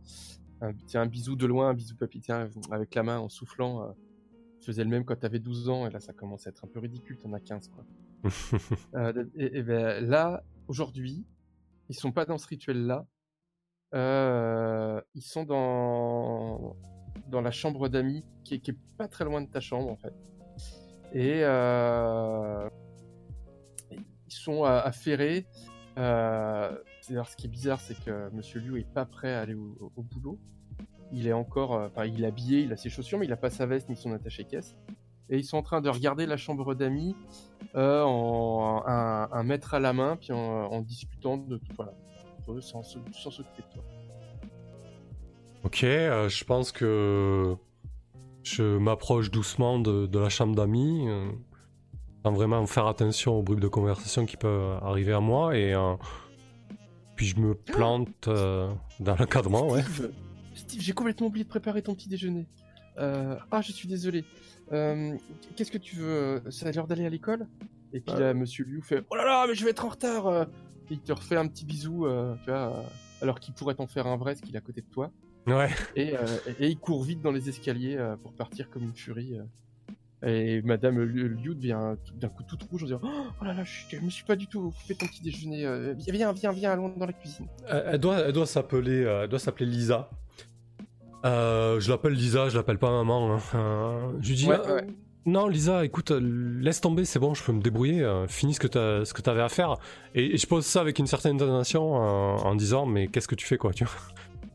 [0.61, 3.83] un, tiens, un bisou de loin, un bisou papy, tiens, avec la main en soufflant.
[3.83, 3.93] euh,
[4.61, 6.69] il faisait le même quand t'avais 12 ans, et là, ça commence à être un
[6.69, 7.19] peu ridicule.
[7.19, 7.85] T'en as 15, quoi.
[8.95, 11.27] Euh, et, et ben, là, aujourd'hui,
[11.91, 13.07] ils sont pas dans ce rituel-là.
[13.95, 16.77] Euh, ils sont dans
[17.29, 19.97] dans la chambre d'amis qui, est- qui est pas très loin de ta chambre en
[19.97, 20.13] fait.
[21.13, 22.69] Et euh,
[23.91, 25.47] ils sont affairés.
[25.99, 29.53] Euh, c'est-à-dire, ce qui est bizarre, c'est que Monsieur Liu est pas prêt à aller
[29.53, 30.39] au, boulot.
[31.13, 33.37] il est encore, euh, enfin, il est habillé, il a ses chaussures, mais il a
[33.37, 34.75] pas sa veste ni son attaché-caisse.
[35.29, 37.15] Et ils sont en train de regarder la chambre d'amis
[37.75, 41.93] euh, en un, un mètre à la main, puis en, discutant de tout, voilà,
[42.49, 43.85] eux, sans, s'occuper de toi.
[45.65, 47.55] Ok, euh, je pense que
[48.45, 51.07] je m'approche doucement de, la chambre d'amis,
[52.25, 55.75] sans vraiment faire attention aux bruits de conversation qui peuvent arriver à moi, et
[57.17, 59.83] puis je me plante euh, dans l'encadrement, ouais.
[60.55, 62.47] Steve, j'ai complètement oublié de préparer ton petit déjeuner.
[62.99, 64.25] Euh, ah, je suis désolé.
[64.73, 65.17] Euh,
[65.57, 67.47] Qu'est-ce que tu veux C'est l'heure d'aller à l'école?
[67.93, 70.49] Et puis là, Monsieur Liu fait Oh là là, mais je vais être en retard.
[70.91, 72.07] Et il te refait un petit bisou,
[72.45, 72.85] tu vois,
[73.21, 75.11] alors qu'il pourrait t'en faire un vrai, parce qu'il est à côté de toi.
[75.47, 76.15] Ouais, Et,
[76.61, 79.39] et il court vite dans les escaliers pour partir comme une furie.
[80.27, 84.01] Et Madame Liu devient d'un coup toute rouge en disant Oh là là, je, je
[84.03, 85.67] me suis pas du tout occupé de ton petit déjeuner.
[85.67, 87.47] euh, viens, viens, viens, viens, allons dans la cuisine.
[87.69, 90.09] elle, elle doit, elle doit s'appeler, euh, elle doit s'appeler Lisa.
[91.25, 93.35] Euh, je l'appelle Lisa, je l'appelle pas maman.
[93.37, 93.41] hein.
[93.55, 94.87] Euh, je lui dis, Ouais, ouais.
[95.27, 98.25] non Lisa, écoute, laisse tomber, c'est bon, je peux me débrouiller.
[98.29, 99.77] finis ce que t'as, ce que t'avais à faire.
[100.15, 103.35] Et, et je pose ça avec une certaine intonation euh, en disant, mais qu'est-ce que
[103.35, 103.93] tu fais quoi, tu vois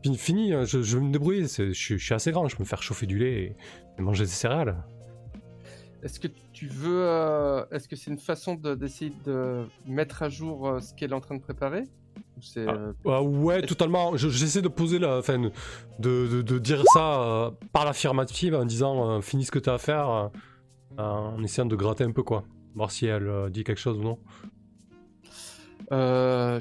[0.02, 1.42] Fini, fini, je, je vais me débrouiller.
[1.42, 3.56] Je, suis- je suis assez grand, je peux me faire chauffer du lait et,
[3.98, 4.76] et manger des céréales.
[6.02, 7.02] Est-ce que tu veux.
[7.04, 11.10] euh, Est-ce que c'est une façon de- d'essayer de mettre à jour euh, ce qu'elle
[11.10, 11.84] est en train de préparer?
[12.36, 12.66] Ou c'est.
[12.66, 12.72] Ah.
[12.72, 14.16] euh, Euh, ouais, totalement.
[14.16, 19.20] Je- J'essaie de poser la, enfin, de, de, de dire ça par l'affirmative en disant
[19.20, 20.30] finis ce que t'as à faire,
[20.98, 22.44] en essayant de gratter un peu quoi,
[22.74, 24.18] voir si elle dit quelque chose ou non.
[25.92, 26.60] euh.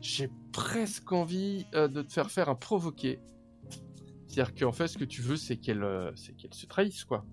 [0.00, 3.18] J'ai presque envie de te faire faire un provoqué.
[4.26, 7.24] C'est-à-dire qu'en fait, ce que tu veux, c'est qu'elle c'est qu'elle se trahisse, quoi.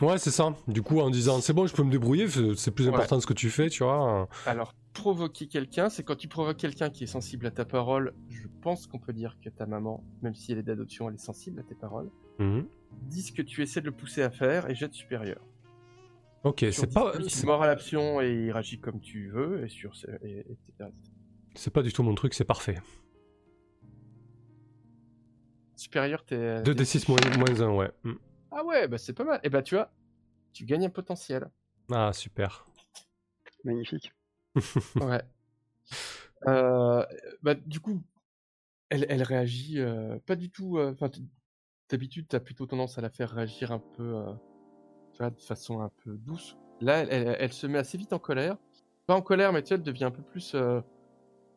[0.00, 0.54] Ouais, c'est ça.
[0.68, 2.26] Du coup, en disant c'est bon, je peux me débrouiller,
[2.56, 2.94] c'est plus Ouais.
[2.94, 4.28] important ce que tu fais, tu vois.
[4.46, 8.14] Alors, provoquer quelqu'un, c'est quand tu provoques quelqu'un qui est sensible à ta parole.
[8.28, 11.18] Je pense qu'on peut dire que ta maman, même si elle est d'adoption, elle est
[11.18, 12.10] sensible à tes paroles.
[12.38, 12.66] Mhm.
[13.08, 15.40] Dis ce que tu essaies de le pousser à faire et jette supérieur.
[16.44, 19.64] Ok, c'est pas, 10, il c'est- mord à l'option et il réagit comme tu veux,
[19.64, 19.92] et sur
[20.22, 20.90] et, etc.
[21.56, 22.78] c'est pas du tout mon truc, c'est parfait.
[25.76, 26.62] Supérieur, t'es.
[26.62, 27.90] 2d6 moins, moins 1, ouais.
[28.04, 28.12] Mm.
[28.50, 29.40] Ah ouais, bah c'est pas mal.
[29.42, 29.90] Et bah tu vois,
[30.52, 31.50] tu gagnes un potentiel.
[31.90, 32.66] Ah, super.
[33.64, 34.12] Magnifique.
[35.00, 35.22] Ouais.
[36.46, 37.04] Euh,
[37.42, 38.00] bah du coup,
[38.90, 40.78] elle, elle réagit euh, pas du tout.
[40.78, 41.10] euh, Enfin,
[41.88, 44.32] d'habitude, t'as plutôt tendance à la faire réagir un peu, euh,
[45.12, 46.56] tu vois, de façon un peu douce.
[46.80, 48.56] Là, elle, elle- elle se met assez vite en colère.
[49.06, 50.80] Pas en colère, mais tu vois, elle devient un peu plus euh,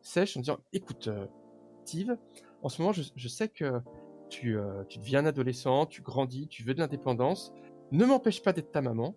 [0.02, 1.26] sèche en disant Écoute, euh,
[1.84, 2.16] Steve,
[2.62, 3.80] en ce moment, je, je sais que
[4.32, 7.52] tu, euh, tu deviens adolescent, tu grandis, tu veux de l'indépendance.
[7.90, 9.14] Ne m'empêche pas d'être ta maman,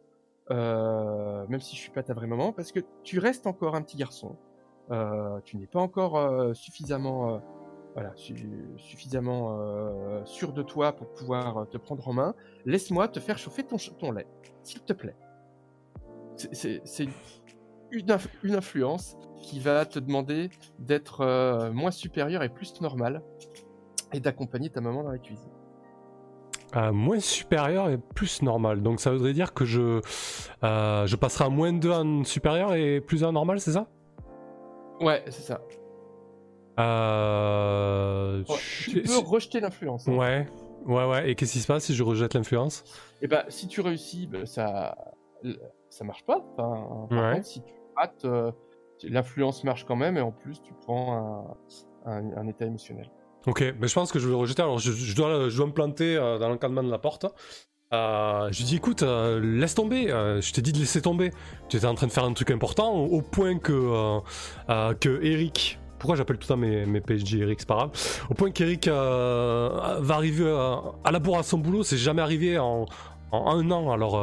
[0.51, 3.82] euh, même si je suis pas ta vraie maman, parce que tu restes encore un
[3.82, 4.36] petit garçon.
[4.91, 7.41] Euh, tu n'es pas encore suffisamment,
[7.93, 9.57] voilà, su- suffisamment
[10.26, 12.36] sûr de toi pour pouvoir te prendre en main.
[12.66, 13.78] Laisse-moi te faire chauffer ton,
[14.11, 14.28] lait,
[14.63, 15.16] s'il te plaît.
[16.36, 16.82] C'est-
[17.91, 20.49] une, une influence qui va te demander
[20.80, 23.24] d'être moins supérieur et plus normal
[24.16, 25.51] et d'accompagner ta maman dans la cuisine.
[26.76, 28.82] Euh, moins supérieur et plus normal.
[28.82, 30.01] Donc ça voudrait dire que je,
[30.63, 33.88] euh, je passerai à moins 2 en supérieur et plus 1 en normal, c'est ça?
[34.99, 35.61] Ouais, c'est ça.
[36.80, 38.43] euh...
[38.49, 40.07] Ouais, tu peux rejeter l'influence.
[40.07, 40.13] hein.
[40.18, 40.47] Ouais,
[40.86, 41.30] ouais, ouais.
[41.32, 42.84] Et qu'est-ce qui se passe si je rejette l'influence?
[43.22, 44.95] Et bah, si tu réussis, bah, ça,
[45.89, 46.39] ça marche pas.
[46.57, 47.34] Enfin, par Ouais.
[47.36, 48.51] contre, si tu rates, euh,
[49.03, 51.55] l'influence marche quand même, et en plus, tu prends
[52.05, 53.09] un, un, un état émotionnel.
[53.48, 54.62] Ok, mais je pense que je vais le rejeter.
[54.62, 57.26] Alors je, je dois, je dois me planter euh, dans l'encadrement de la porte.
[57.93, 60.08] Euh, je lui dis écoute, euh, laisse tomber.
[60.08, 61.32] je t'ai dit de laisser tomber.
[61.70, 64.20] Tu étais en train de faire un truc important au, au point que
[65.00, 65.80] que Eric.
[66.00, 67.91] Pourquoi j'appelle tout temps mes, mes PSJ Eric, c'est pas grave.
[68.30, 72.60] Au point qu'Eric va arriver à, à la bourre à son boulot, c'est jamais arrivé
[72.60, 72.86] en,
[73.32, 73.91] en un an.
[73.91, 74.16] Alors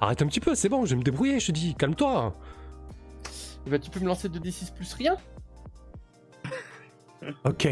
[0.00, 1.40] arrête un petit peu, c'est bon, je vais me débrouiller.
[1.40, 2.34] Je te dis, calme-toi.
[3.66, 5.16] Et bah, tu peux me lancer 2d6 plus rien?
[7.44, 7.68] Ok.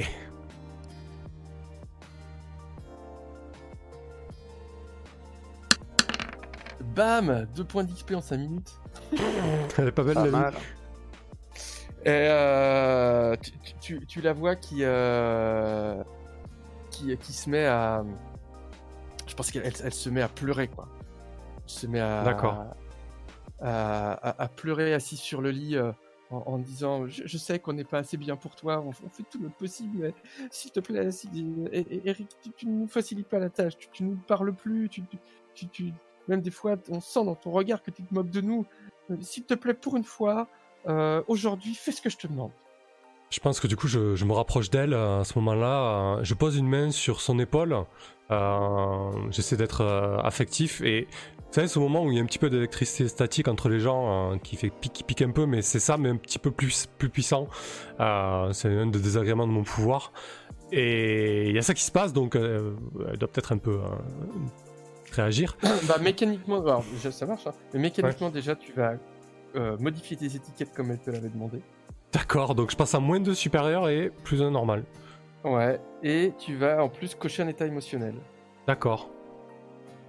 [6.94, 8.72] Bam 2 points d'XP en 5 minutes.
[9.78, 10.36] Elle est pas belle Pas la vie.
[10.36, 10.54] mal.
[12.02, 16.02] Et euh, tu, tu- tu- tu la vois qui, euh,
[16.90, 18.02] qui, qui se met à.
[19.26, 20.88] Je pense qu'elle elle, elle se met à pleurer, quoi.
[21.56, 22.22] Elle se met à.
[22.24, 22.64] D'accord.
[23.62, 25.92] À, à- à pleurer assise sur le lit euh,
[26.30, 29.08] en, en disant je, je sais qu'on n'est pas assez bien pour toi, on, on
[29.10, 30.14] fait tout notre possible, mais
[30.50, 31.28] s'il te plaît, si,
[31.70, 34.88] et- et- Eric, tu, ne nous facilites pas la tâche, tu, tu nous parles plus,
[34.88, 35.18] tu, tu,
[35.54, 35.92] tu, tu-
[36.30, 38.64] même des fois, on sent dans ton regard que tu te moques de nous.
[39.10, 40.46] Euh, S'il te plaît, pour une fois,
[40.88, 42.52] euh, aujourd'hui, fais ce que je te demande.
[43.30, 46.20] Je pense que du coup, je, me rapproche d'elle euh, à ce moment-là.
[46.22, 47.84] je pose une main sur son épaule.
[49.30, 49.84] J'essaie d'être
[50.24, 50.80] affectif.
[50.82, 51.08] Et
[51.38, 53.80] vous savez, ce moment où il y a un petit peu d'électricité statique entre les
[53.80, 56.86] gens qui fait qui pique un peu, mais c'est ça, mais un petit peu plus,
[56.98, 57.48] plus puissant.
[57.98, 60.12] C'est un des désagréments de mon pouvoir.
[60.70, 63.80] Et il y a ça qui se passe, donc elle doit peut-être un peu
[65.12, 65.56] réagir.
[65.88, 68.94] bah mécaniquement, alors, déjà, ça marche, hein, mais mécaniquement déjà tu vas
[69.56, 71.60] euh, modifier tes étiquettes comme elle te l'avait demandé.
[72.12, 74.84] D'accord, donc je passe à moins de supérieur et plus un normal.
[75.44, 78.14] Ouais, et tu vas en plus cocher un état émotionnel.
[78.66, 79.08] D'accord.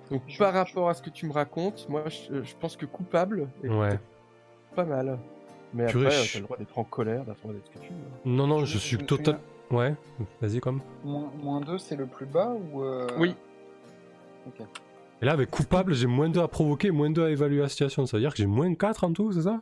[0.09, 3.47] Donc par rapport à ce que tu me racontes, moi je, je pense que coupable
[3.63, 3.97] est Ouais.
[4.75, 5.17] pas mal.
[5.73, 7.79] Mais Purée, après, euh, je- t'as le droit d'être en colère, d'être d'être ce que
[7.79, 7.95] tu veux.
[8.31, 9.39] Non, non, Je- suis total.
[9.69, 9.95] Ouais,
[10.41, 10.81] vas-y, comme.
[11.05, 12.81] Moins, moins 2, c'est le plus bas ou.
[12.83, 13.35] euh, Oui.
[14.47, 14.65] Ok.
[15.21, 18.05] Et là, avec coupable, j'ai moins 2 à provoquer, moins 2 à évaluer la situation.
[18.05, 19.61] Ça veut dire que j'ai moins 4 en tout, c'est ça?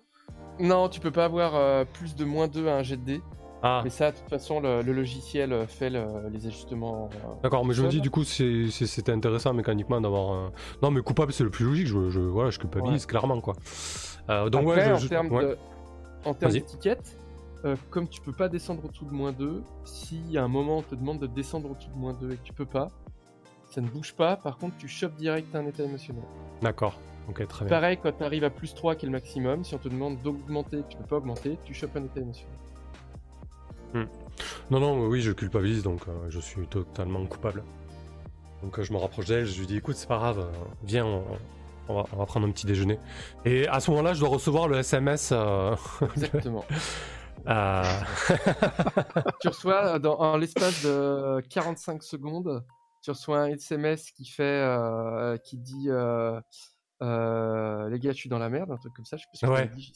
[0.59, 3.21] Non, tu peux pas avoir euh, plus de moins 2 à un jet de dés.
[3.61, 7.09] Ah, Mais ça, de toute façon, le, le logiciel euh, fait le- les ajustements.
[7.13, 10.31] euh, d'accord, mais je me dis, du coup, c'était intéressant mécaniquement d'avoir.
[10.31, 10.51] un-
[10.81, 11.87] Non, mais coupable, c'est le plus logique.
[11.87, 13.55] Je, je, voilà, je culpabilise clairement, quoi.
[14.29, 15.07] Euh, donc, Après, ouais, en je.
[15.09, 15.57] termes ouais.
[16.51, 17.17] d'étiquette,
[17.65, 20.81] euh, comme tu peux pas descendre au-dessous de moins 2, si à un moment on
[20.81, 22.87] te demande de descendre au-dessous de moins 2 et que tu peux pas,
[23.79, 26.23] ça ne bouge pas, par contre tu chopes direct un état émotionnel.
[26.61, 26.99] D'accord,
[27.29, 27.69] ok, très bien.
[27.69, 30.21] Pareil, quand tu arrives à plus 3 qui est le maximum, si on te demande
[30.21, 32.57] d'augmenter tu peux pas augmenter, tu chopes un état émotionnel.
[34.69, 37.63] Non, non, oui, je culpabilise, donc euh, je suis totalement coupable.
[38.61, 40.51] Donc euh, je me rapproche d'elle, je lui dis écoute, c'est pas grave, euh,
[40.83, 41.23] viens, on,
[41.87, 42.99] on va, on va prendre un petit déjeuner.
[43.45, 45.33] Et à ce moment-là, je dois recevoir le SMS.
[46.15, 46.65] Exactement.
[49.41, 52.63] tu reçois dans, l'espace de 45 secondes,
[53.01, 56.39] tu reçois un SMS qui fait, euh, qui dit, euh,
[57.01, 59.53] euh, les gars, je suis dans la merde, un truc comme ça, je sais pas
[59.53, 59.67] Ouais.
[59.67, 59.91] dit.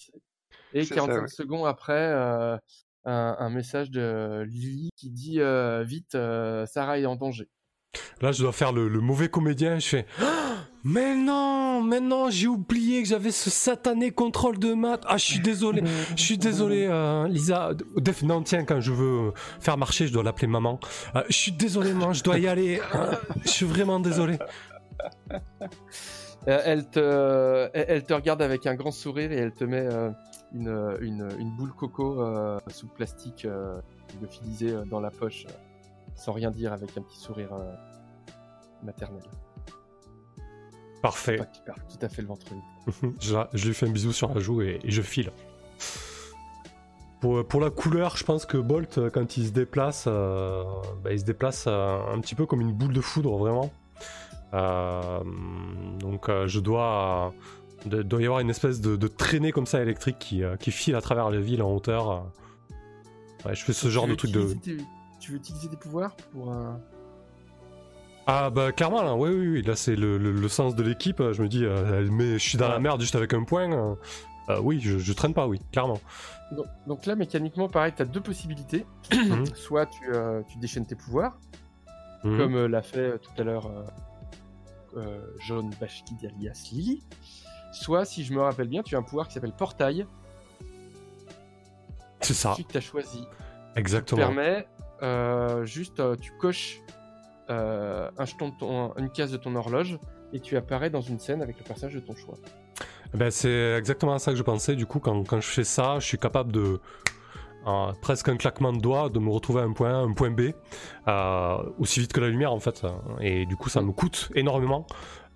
[0.74, 1.28] Et C'est ça, 45 ouais.
[1.28, 2.58] secondes après, euh,
[3.06, 7.49] un, un message de Lily qui dit, euh, vite, euh, Sarah est en danger.
[8.22, 9.78] Là, je dois faire le, le mauvais comédien.
[9.80, 14.74] Je fais Ah, Mais non, mais non, j'ai oublié que j'avais ce satané contrôle de
[14.74, 15.04] maths.
[15.08, 15.84] Ah, je suis désolé.
[16.16, 17.72] Je suis désolé, euh, Lisa.
[17.97, 20.80] Def- Non, tiens, quand je veux faire marcher, je dois l'appeler maman.
[21.16, 22.82] Euh, je suis désolé, maman, je dois y aller.
[22.95, 24.39] Euh, je suis vraiment désolé.
[26.45, 29.88] Elle, te, elle, te regarde avec un grand sourire et elle te met
[30.54, 32.22] une, une, boule coco
[32.68, 33.47] sous plastique
[34.22, 35.45] lyophilisée euh, dans la poche,
[36.16, 37.49] sans rien dire, avec un petit sourire
[38.84, 39.24] maternel.
[41.04, 41.38] Parfait.
[41.38, 43.14] Pas qui perd tout à fait le ventre vide.
[43.22, 45.32] je, je lui fais un bisou sur la joue et, et je file.
[47.22, 50.64] Pour, pour la couleur, je pense que Bolt, euh, quand il se déplace, euh,
[51.04, 53.72] bah, il se déplace euh, un petit peu comme une boule de foudre, vraiment.
[54.54, 55.20] Euh,
[55.99, 57.34] donc euh, je dois...
[57.86, 60.72] de- doit y avoir une espèce de, de traînée comme ça électrique qui, euh, qui
[60.72, 62.26] file à travers la ville en hauteur.
[63.45, 64.54] Ouais, je fais ce genre de truc de...
[64.54, 64.78] tes-
[65.22, 66.51] Tu veux utiliser des pouvoirs pour...
[68.26, 69.61] Ah bah clairement là, oui oui, oui.
[69.63, 72.38] là c'est le, le- le sens de l'équipe, je me dis, euh, elle met- je
[72.49, 73.95] suis dans la merde juste avec un point, euh,
[74.49, 75.99] euh, oui je, je traîne pas, oui, clairement.
[76.51, 78.86] Donc, donc là, mécaniquement, pareil, tu as deux possibilités.
[79.11, 79.45] Mhm.
[79.55, 81.38] Soit tu, euh, tu déchaînes tes pouvoirs,
[82.24, 82.38] Mhm.
[82.38, 83.69] comme l'a fait tout à l'heure
[85.39, 87.03] Jaune Bashkid alias Lily.
[87.74, 90.05] Soit, si je me rappelle bien, tu as un pouvoir qui s'appelle Portail,
[92.21, 93.26] C'est ça, celui que tu as choisi.
[93.76, 94.21] exactement.
[94.21, 94.65] permet
[95.01, 96.80] euh, juste, tu coches
[97.49, 99.99] euh, un jeton ton- une case de ton horloge
[100.31, 102.35] et tu apparais dans une scène avec le personnage de ton choix.
[103.13, 105.99] Eh Ben, c'est exactement à ça que je pensais, du coup quand, je fais ça,
[105.99, 106.79] je suis capable de...
[108.01, 110.51] presque un claquement de doigts, de me retrouver à un point A, un point B,
[111.07, 112.83] euh, aussi vite que la lumière en fait.
[113.21, 114.85] Et du coup ça me coûte énormément.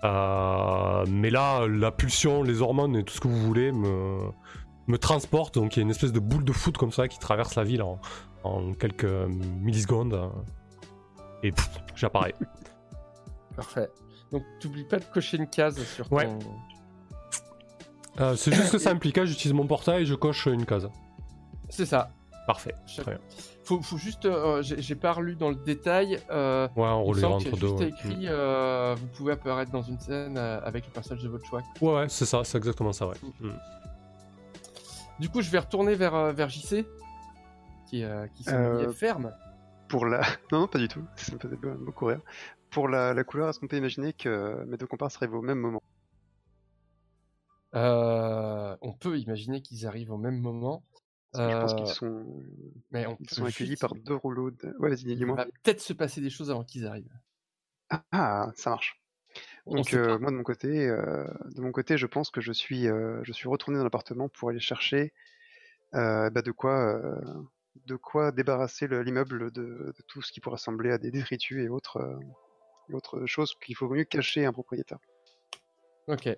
[0.03, 4.29] Euh, mais là, la pulsion, les hormones et tout ce que vous voulez me,
[4.87, 5.55] me transportent.
[5.55, 7.63] Donc il y a une espèce de boule de foot comme ça qui traverse la
[7.63, 7.83] ville
[8.43, 9.05] en quelques
[9.61, 10.31] millisecondes.
[11.43, 11.53] Et
[11.95, 12.33] j'apparais.
[13.55, 13.89] Parfait.
[14.31, 16.25] Donc, t'oublies pas de cocher une case sur Ouais.
[16.27, 16.39] ton.
[18.19, 20.89] Euh, c'est juste que ça implique, j'utilise mon portail et je coche une case.
[21.69, 22.09] C'est ça.
[22.47, 22.73] Parfait.
[22.97, 23.19] Très bien.
[23.63, 26.19] Faut, faut juste, euh, j'ai j'ai pas relu dans le détail.
[26.31, 27.67] Euh, Ouais, on relève entre a deux.
[27.67, 27.87] juste ouais.
[27.89, 31.61] écrit, euh, vous pouvez apparaître dans une scène euh, avec le personnage de votre choix.
[31.81, 33.15] Ouais, ouais, c'est ça, c'est exactement ça, ouais.
[33.41, 33.49] Mm.
[35.19, 36.85] Du coup, je vais retourner vers, euh, vers JC,
[37.89, 39.33] qui, euh, qui Euh, mis ferme.
[39.89, 40.21] Pour la.
[40.51, 41.03] Non, non, pas du tout.
[41.15, 42.21] Ça me faisait beaucoup rire.
[42.71, 45.59] Pour la, la couleur, est-ce qu'on peut imaginer que mes deux comparses arrivent au même
[45.59, 45.81] moment?
[47.75, 50.83] Euh, on peut imaginer qu'ils arrivent au même moment.
[51.33, 52.43] Je pense Euh, qu'ils sont,
[52.91, 54.73] mais on ils sont accueillis juste- par deux rouleaux de.
[54.79, 55.35] Ouais, vas-y, Il dis-moi.
[55.35, 57.11] va peut-être se passer des choses avant qu'ils arrivent.
[57.89, 58.99] Ah, ah, ça marche.
[59.65, 61.25] On Donc euh, moi de mon côté, euh,
[61.55, 64.49] de mon côté, je pense que je suis, euh, je suis retourné dans l'appartement pour
[64.49, 65.13] aller chercher
[65.93, 67.21] euh, bah, de quoi, euh,
[67.85, 71.69] de quoi débarrasser le- l'immeuble de, tout ce qui pourrait ressembler à des détritus et
[71.69, 74.99] autres, euh, choses qu'il faut mieux cacher à un propriétaire.
[76.07, 76.29] Ok.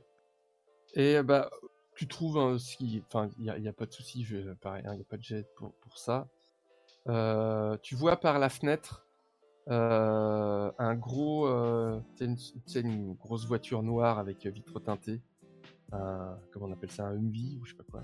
[0.95, 1.49] Et bah,
[1.95, 3.03] tu trouves un ski.
[3.07, 5.47] Enfin, il n'y a, pas de souci, je, pareil, il n'y a pas de jet
[5.55, 6.27] pour, pour ça.
[7.07, 9.05] Euh, tu vois par la fenêtre
[9.69, 11.47] euh, un gros.
[11.47, 11.99] Euh,
[12.65, 15.21] c'est une, grosse voiture noire avec vitre teintée.
[15.91, 18.03] Comment on appelle ça Un Humvee ou je sais pas quoi.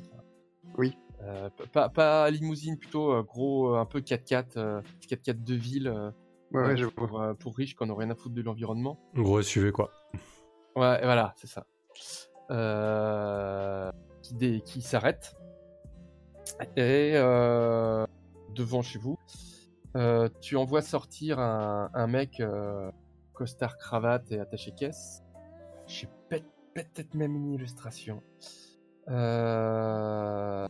[0.78, 0.97] Oui.
[1.22, 5.88] euh, pas, pas limousine, plutôt euh, gros, euh, un peu 4x4, euh, 4x4 de ville.
[5.88, 6.11] euh,
[6.51, 7.07] Ouais, ouais, je vois.
[7.07, 8.99] pour, euh, pour riches qu'on aurait rien à foutre de l'environnement.
[9.16, 9.91] Gros SUV quoi.
[10.76, 11.66] Ouais, voilà, c'est ça.
[12.51, 13.91] Euh,
[14.22, 15.36] qui dé- qui s'arrête.
[16.78, 18.05] Et euh,
[18.53, 19.18] devant chez vous,
[19.97, 22.91] euh, tu envoies sortir un, un mec euh,
[23.34, 25.24] costard cravate et attaché caisse.
[25.88, 26.39] J'ai peut-
[26.76, 28.22] peut-être même une illustration.
[29.10, 30.68] Euh...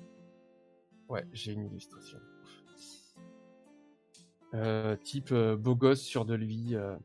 [1.09, 2.17] Ouais, j'ai une illustration.
[4.53, 6.75] Euh, type euh, beau gosse sûr de lui.
[6.75, 6.95] euh,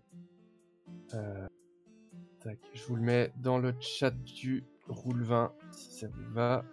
[2.43, 6.64] Tac, je vous le mets dans le chat du roule 20 si ça vous va.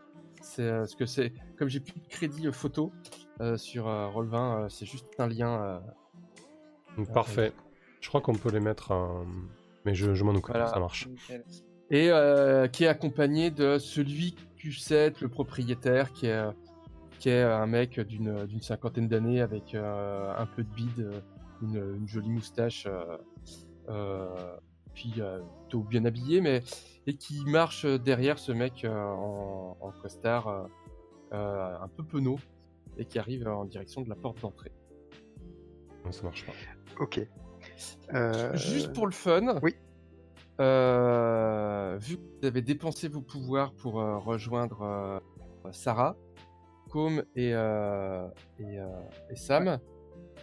[0.42, 1.34] C'est ce que c'est.
[1.58, 2.92] Comme j'ai plus de crédit photo
[3.58, 5.82] sur roll 20, euh, c'est juste un lien.
[6.96, 7.52] Donc, parfait.
[8.02, 8.94] Je crois qu'on peut les mettre.
[9.86, 10.68] Mais je, je m'en occupe, Voilà.
[10.68, 11.08] ça marche.
[11.08, 11.44] Nickel.
[11.90, 12.10] et
[12.72, 16.44] qui est accompagné de celui que tu sais être le propriétaire, qui est,
[17.20, 21.22] qui est un mec d'une d'une cinquantaine d'années avec euh, un peu de bide, euh,
[21.62, 23.18] une, une jolie moustache, euh,
[23.90, 24.58] euh,
[24.94, 26.64] puis euh, plutôt bien habillé, mais
[27.06, 30.68] et qui marche derrière ce mec euh, en, en costard
[31.32, 32.40] un peu penaud
[32.98, 34.72] et qui arrive en direction de la porte d'entrée.
[36.06, 36.54] Non, ça marche pas.
[37.00, 37.20] Ok.
[38.14, 39.60] Euh, Juste pour le fun.
[39.62, 39.76] oui.
[40.60, 45.20] Euh, vu que vous avez dépensé vos pouvoirs pour euh, rejoindre euh,
[45.72, 46.18] Sarah,
[46.90, 48.28] Com et, euh,
[48.60, 48.88] et, euh,
[49.30, 49.80] et Sam,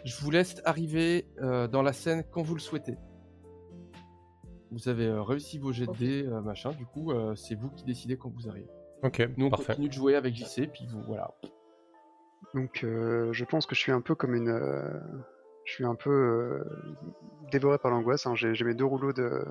[0.05, 2.97] je vous laisse arriver euh, dans la scène quand vous le souhaitez.
[4.71, 7.71] Vous avez euh, réussi vos jets de dés, euh, machin, du coup, euh, c'est vous
[7.71, 8.69] qui décidez quand vous arrivez.
[9.03, 9.67] Ok, Nous, on parfait.
[9.67, 11.33] continue de jouer avec JC, puis vous, voilà.
[12.55, 14.49] Donc, euh, je pense que je suis un peu comme une.
[15.65, 16.65] Je suis un peu euh,
[17.53, 18.27] dévoré par l'angoisse.
[18.27, 18.35] hein.
[18.35, 19.45] J'ai mes deux rouleaux de,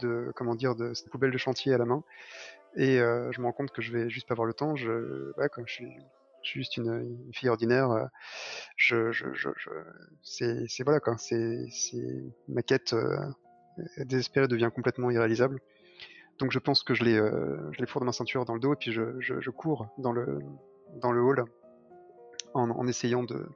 [0.00, 2.02] de comment dire, de cette poubelle de chantier à la main,
[2.76, 4.76] et euh, je me rends compte que je vais juste pas avoir le temps.
[4.76, 5.96] Je, ouais, comme je suis,
[6.42, 6.92] juste une,
[7.26, 7.90] une fille ordinaire.
[7.90, 8.04] euh,
[8.76, 9.70] je, je, je, je-
[10.22, 11.16] c'est, voilà quoi.
[11.18, 11.66] C'est,
[12.48, 13.16] ma quête euh,
[13.98, 15.60] désespérée devient complètement irréalisable.
[16.38, 18.60] Donc, je pense que je les, euh, je les fourre dans ma ceinture dans le
[18.60, 20.40] dos, et puis je, je, je cours dans le,
[21.00, 21.44] dans le hall
[22.54, 23.46] en, en essayant de,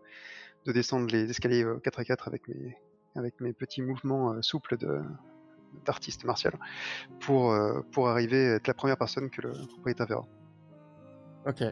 [0.64, 2.76] de descendre les escaliers euh, 4 à 4 avec mes,
[3.14, 5.02] avec mes petits mouvements euh, souples de
[5.84, 6.54] d'artiste martial
[7.20, 10.26] pour, euh, pour arriver à être la première personne que le propriétaire verra.
[11.46, 11.62] Ok.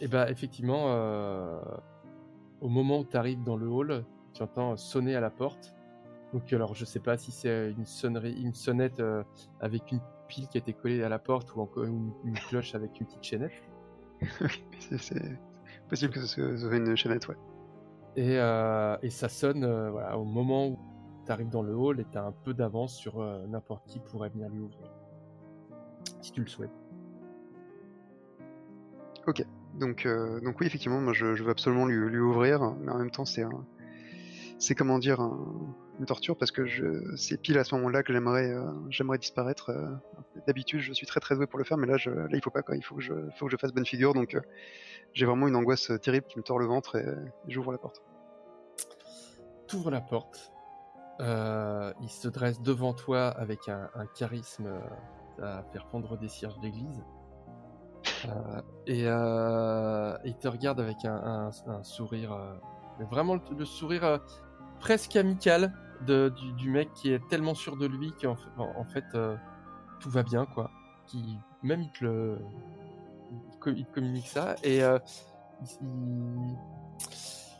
[0.00, 1.60] Et bah effectivement, euh,
[2.60, 5.74] au moment où tu arrives dans le hall, tu entends sonner à la porte.
[6.32, 9.22] Donc alors je sais pas si c'est une sonnerie, une sonnette euh,
[9.60, 12.74] avec une pile qui a été collée à la porte ou encore une, une cloche
[12.74, 13.52] avec une petite chaînette.
[14.98, 15.38] C'est
[15.88, 17.36] possible que ce soit une chaînette, ouais.
[18.16, 20.78] Et, euh, et ça sonne euh, au moment où
[21.24, 24.00] tu arrives dans le hall et tu as un peu d'avance sur euh, n'importe qui
[24.00, 24.90] pourrait venir lui ouvrir.
[26.20, 26.70] Si tu le souhaites.
[29.78, 33.12] Donc, euh, donc oui, effectivement, moi je, veux absolument lui, lui ouvrir, mais en même
[33.12, 33.64] temps c'est un,
[34.58, 35.20] c'est comment dire
[36.06, 39.70] torture parce que je, c'est pile à ce moment-là que j'aimerais, euh, j'aimerais disparaître.
[39.70, 39.88] euh.
[40.46, 42.50] D'habitude, je suis très très doué pour le faire, mais là, je, là il faut
[42.50, 42.76] pas quoi.
[42.76, 43.12] Il faut que je,
[43.46, 44.14] je fasse bonne figure.
[44.14, 44.40] Donc, euh,
[45.12, 47.04] j'ai vraiment une angoisse terrible qui me tord le ventre et,
[47.48, 48.02] j'ouvre la porte.
[49.68, 50.52] T'ouvres la porte.
[51.20, 54.72] Il se dresse devant toi avec un, charisme
[55.42, 57.04] à faire fondre des cierges d'église.
[58.86, 61.50] Et il te regarde avec un,
[61.82, 62.58] sourire,
[63.10, 64.20] vraiment le, sourire
[64.80, 65.72] presque amical
[66.06, 69.36] de, du, mec qui est tellement sûr de lui qu'en en, fait, euh,
[70.00, 70.70] tout va bien quoi.
[71.06, 72.38] Qui même il te le,
[73.66, 74.98] il, communique ça et euh,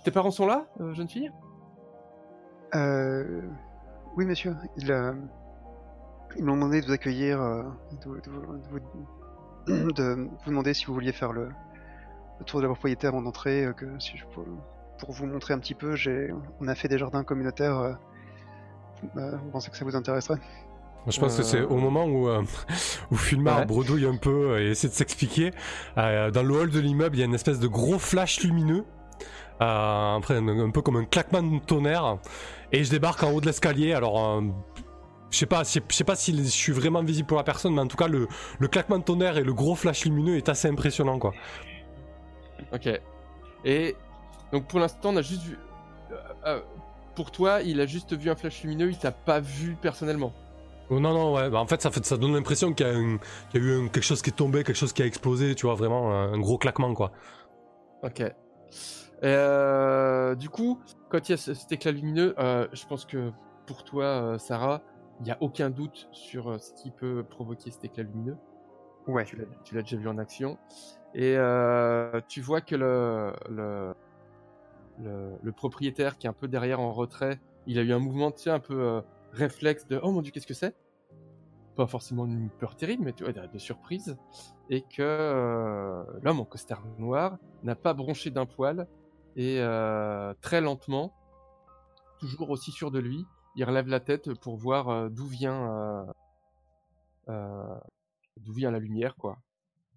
[0.05, 1.31] tes parents sont là, euh, jeune fille?
[4.17, 4.57] Oui, monsieur.
[4.77, 5.13] Il, euh,
[6.37, 10.95] ils m'ont demandé de vous accueillir, de, vous- de vous- de vous demander si vous
[10.95, 11.51] vouliez faire le,
[12.47, 15.95] tour de la propriétaire avant d'entrer, que si pour vous montrer un petit peu,
[16.61, 17.99] on a fait des jardins communautaires.
[19.17, 20.39] Euh, euh, vous pensez que ça vous intéresserait
[21.09, 21.67] Je pense que c'est Euh.
[21.69, 22.43] au moment où, euh,
[23.11, 23.67] où Fulmar Ouais.
[23.67, 25.51] bredouille un peu et essaie de s'expliquer.
[25.99, 28.85] euh, dans le hall de l'immeuble, il y a une espèce de gros flash lumineux.
[29.63, 32.19] euh, après, un, un peu comme un claquement de tonnerre.
[32.73, 33.93] Et je débarque en haut de l'escalier.
[33.93, 34.43] Alors, euh,
[35.31, 37.45] je sais pas, je sais je sais pas si je suis vraiment visible pour la
[37.45, 38.27] personne, mais en tout cas, le,
[38.59, 41.33] le claquement de tonnerre et le gros flash lumineux est assez impressionnant, quoi.
[42.73, 42.89] Ok.
[43.65, 43.97] Et
[44.53, 45.59] Donc pour l'instant, on a juste vu.
[46.13, 46.61] euh, euh,
[47.15, 50.33] pour toi, il a juste vu un flash lumineux, il t'a pas vu personnellement.
[50.89, 51.49] Oh, non, non, ouais.
[51.51, 53.19] Bah, en fait, ça, fait, ça donne l'impression qu'il y a, un-
[53.51, 55.55] qu'il y a eu un- quelque chose qui est tombé, quelque chose qui a explosé,
[55.55, 57.13] tu vois, vraiment un, un gros claquement, quoi.
[58.03, 58.23] Ok.
[59.23, 63.31] Euh, du coup, quand il y a ce- cet éclat lumineux, euh, je pense que
[63.67, 64.83] pour toi, euh, Sarah,
[65.21, 68.37] il n'y a aucun doute sur euh, ce qui peut provoquer cet éclat lumineux.
[69.07, 69.25] Ouais.
[69.25, 70.59] Tu l'as, tu l'as déjà vu en action.
[71.15, 73.95] Et euh, tu vois que le, le,
[75.03, 78.43] le, propriétaire qui est un peu derrière en retrait, il a eu un mouvement, tu
[78.43, 79.01] sais, un peu euh,
[79.33, 80.77] réflexe de Oh mon dieu, qu'est-ce que c'est?
[81.77, 84.17] Pas forcément une peur terrible, mais tu vois, de, surprise.
[84.69, 88.87] Et que euh, l'homme en costard noir n'a pas bronché d'un poil
[89.37, 91.13] et euh, très lentement,
[92.19, 93.25] toujours aussi sûr de lui,
[93.57, 96.07] il relève la tête pour voir d'où vient
[97.29, 99.39] d'où vient la lumière, quoi.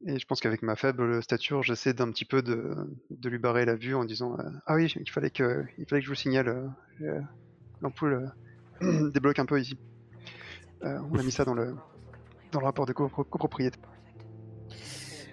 [0.05, 2.89] Et je pense qu'avec ma faible stature, j'essaie d'un petit peu de,
[3.23, 6.05] lui barrer la vue en disant euh, Ah oui, il fallait que, il fallait que
[6.05, 6.49] je vous signale.
[6.49, 6.67] euh,
[7.01, 7.21] euh,
[7.81, 8.31] L'ampoule
[8.81, 9.77] euh, débloque un peu ici.
[10.81, 11.77] On a mis ça dans le,
[12.51, 13.79] dans le rapport de copro- copropriété.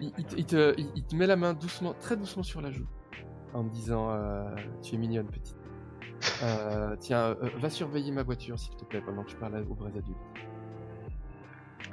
[0.01, 2.87] Il, te- il te, met la main doucement, très doucement sur la joue,
[3.53, 4.17] en me disant
[4.83, 5.57] Tu es mignonne, petite.
[7.01, 10.30] Tiens, va surveiller ma voiture, s'il te plaît, pendant que je parle aux vrais adultes.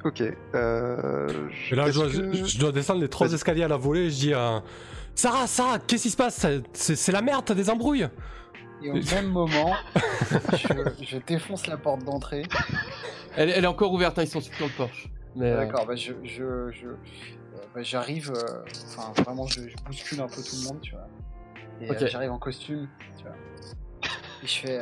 [0.06, 0.22] Ok.
[0.22, 1.28] Euh,
[1.72, 4.06] Et là, je dois, que- je- je dois descendre les trois escaliers à la volée
[4.06, 4.60] et je dis euh,
[5.16, 6.46] Sarah, Sarah, qu'est-ce qui se passe?
[6.74, 8.08] C'est- la merde, t'as des embrouilles
[8.84, 9.74] Et au même moment,
[10.54, 12.44] je, je défonce la porte d'entrée.
[13.36, 15.10] Elle, elle est encore ouverte, hein, ils sont sur le porche.
[15.36, 16.96] Mais, euh, D'accord, bah je, je, je- euh,
[17.76, 21.08] bah, j'arrive, euh, enfin vraiment, je, je bouscule un peu tout le monde, tu vois.
[21.82, 22.02] Et Ok.
[22.02, 22.88] euh, j'arrive en costume,
[23.18, 23.36] tu vois.
[24.44, 24.80] Et je fais.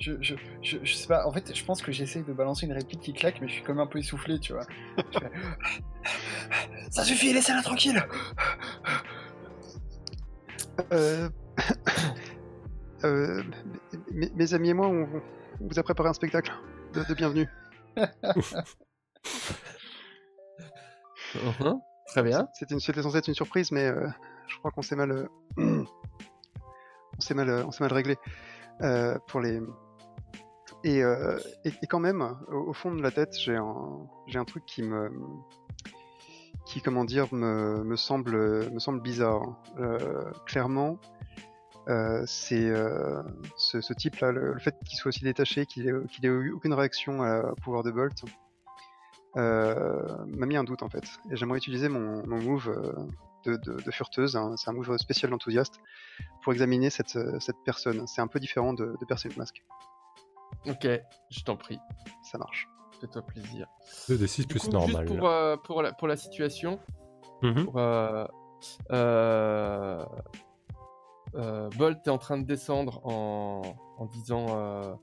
[0.00, 2.72] Je, je, je, je sais pas, en fait, je pense que j'essaye de balancer une
[2.72, 4.64] réplique qui claque, mais je suis comme un peu essoufflé, tu vois.
[4.96, 5.30] Fais,
[6.90, 8.02] Ça suffit, laissez-la tranquille
[10.92, 11.28] Euh,
[13.04, 13.42] euh,
[14.10, 15.06] mes, mes amis et moi, on,
[15.60, 16.50] on vous a préparé un spectacle
[16.94, 17.46] de, de bienvenue.
[21.34, 22.48] mhm, Très bien.
[22.54, 24.08] C'était une- c'était censé être une surprise, mais euh,
[24.48, 25.26] je crois qu'on s'est mal, euh,
[25.58, 28.16] on s'est mal, euh, on s'est mal réglé
[28.80, 29.60] euh, pour les.
[30.82, 35.10] Et, euh, et, quand même, au, fond de la tête, j'ai un, truc qui me,
[36.64, 39.62] qui comment dire, me, semble, bizarre.
[39.78, 40.98] Euh, clairement,
[41.88, 42.72] euh, c'est
[43.56, 47.56] ce, type-là, le, fait qu'il soit aussi détaché, qu'il ait, eu aucune réaction à- au
[47.56, 48.24] pouvoir de Bolt,
[49.34, 51.04] m'a mis un doute en fait.
[51.30, 53.06] Et j'aimerais utiliser mon, move
[53.44, 55.74] de, furteuse, hein, c'est un move spécial d'enthousiaste,
[56.42, 58.06] pour examiner cette, cette personne.
[58.06, 59.62] C'est un peu différent de, de percer le masque.
[60.66, 60.86] Ok,
[61.30, 61.78] je t'en prie,
[62.30, 62.68] Ça marche.
[63.00, 63.66] fais-toi plaisir.
[64.08, 65.06] 2d6 Du plus coup, normal.
[65.06, 66.78] Juste pour, euh, pour, la, pour la situation,
[67.42, 67.64] Mhm.
[67.64, 68.26] pour, euh,
[68.92, 70.04] euh,
[71.36, 73.62] euh, Bolt est en train de descendre en,
[73.98, 74.94] en disant euh,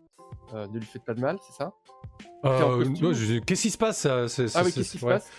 [0.53, 1.74] euh, ne lui faites pas de mal, c'est ça?
[2.43, 5.05] T'es en Euh, costume non, ou- je- Qu'est-ce qui se passe Ah qu'est-ce qui se
[5.05, 5.30] passe?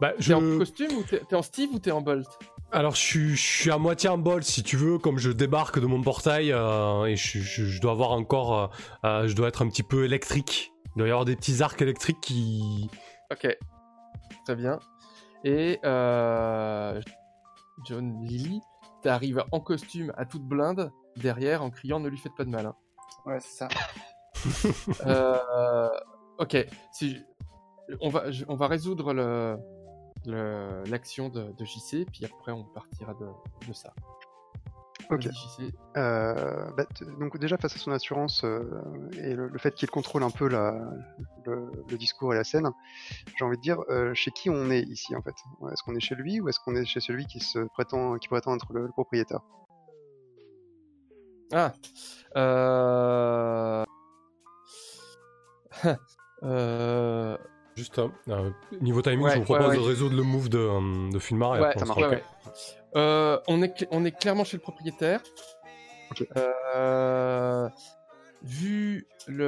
[0.00, 0.34] Bah, T'es je...
[0.34, 2.28] en costume ou t'es en Steve ou t'es en Bolt?
[2.74, 5.78] Alors, je suis, je suis à moitié en bol, si tu veux, comme je débarque
[5.78, 8.58] de mon portail, euh, et je, je- je dois avoir encore...
[8.58, 8.66] euh,
[9.04, 10.72] euh, je dois être un petit peu électrique.
[10.96, 12.90] Il doit y avoir des petits arcs électriques qui...
[13.30, 13.46] Ok,
[14.44, 14.80] très bien.
[15.44, 17.00] Et euh,
[17.86, 18.60] John Lily,
[19.02, 22.66] t'arrives en costume à toute blinde derrière en criant ne lui faites pas de mal.
[22.66, 22.74] hein.
[23.24, 23.68] Ouais, c'est ça.
[25.06, 25.88] Euh,
[26.38, 26.56] ok,
[26.92, 27.18] si
[28.00, 29.56] on va je- on va résoudre le-
[30.26, 33.26] l'action de, de JC, puis après on partira de,
[33.68, 33.92] de ça.
[35.10, 35.28] Ok.
[35.96, 36.86] Euh, bah,
[37.18, 38.62] donc déjà face à son assurance euh,
[39.12, 40.80] et le, le fait qu'il contrôle un peu la,
[41.44, 42.70] le, le discours et la scène,
[43.36, 45.34] j'ai envie de dire euh, chez qui on est ici en fait?
[45.72, 48.28] Est-ce qu'on est chez lui ou est-ce qu'on est chez celui qui se prétend qui
[48.28, 49.40] prétend être le, le propriétaire?
[51.52, 51.72] Ah.
[57.76, 58.50] Juste, hein, euh,
[58.80, 59.76] niveau timing, Ouais, je vous propose ouais, ouais.
[59.82, 61.98] de résoudre le move de, euh, de Fulmar et Ouais, après on ça marche.
[62.00, 62.22] ouais, recule.
[62.46, 62.52] ouais.
[62.96, 65.20] Euh, on, est, on est clairement chez le propriétaire.
[66.76, 67.68] Euh,
[68.42, 69.44] vu le.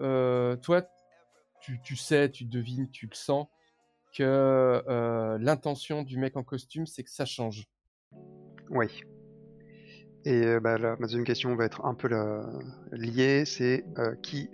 [0.00, 0.82] euh, toi,
[1.60, 3.46] tu, tu sais, tu devines, tu le sens
[4.16, 4.22] que
[4.88, 7.64] euh, l'intention du mec en costume, c'est que ça change.
[8.70, 8.86] Oui.
[10.24, 12.46] Et euh, bah, la, ma deuxième question va être un peu la,
[12.92, 14.48] liée, c'est euh, qui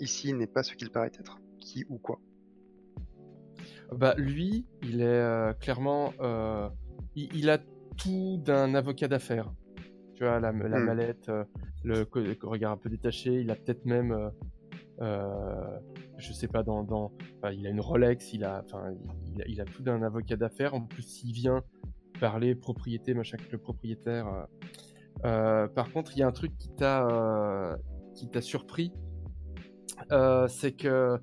[0.00, 2.18] ici n'est pas ce qu'il paraît être Qui ou quoi
[3.96, 6.12] Bah, lui, il est euh, clairement.
[6.20, 6.68] euh,
[7.14, 7.58] il, il a
[7.96, 9.52] tout d'un avocat d'affaires.
[10.14, 10.84] Tu vois, la, la Hmm.
[10.84, 11.44] mallette, euh,
[11.84, 12.06] le,
[12.42, 14.30] regard un peu détaché, il a peut-être même.
[16.18, 16.82] je sais pas, dans.
[16.84, 18.94] dans enfin, il a une Rolex, il a, enfin,
[19.34, 20.74] il, a, il a tout d'un avocat d'affaires.
[20.74, 21.62] En plus, s'il vient
[22.20, 24.46] parler propriété, machin, avec le propriétaire.
[25.22, 27.76] par contre, il y a un truc qui t'a
[28.14, 28.92] qui t'a surpris,
[30.48, 31.18] c'est que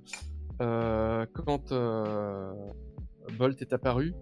[0.59, 2.53] quand euh,
[3.37, 4.13] Bolt est apparu,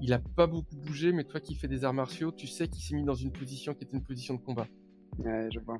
[0.00, 2.82] il a pas beaucoup bougé, mais toi qui fais des arts martiaux, tu sais qu'il
[2.82, 4.66] s'est mis dans une position qui était une position de combat.
[5.18, 5.78] Ouais, je vois.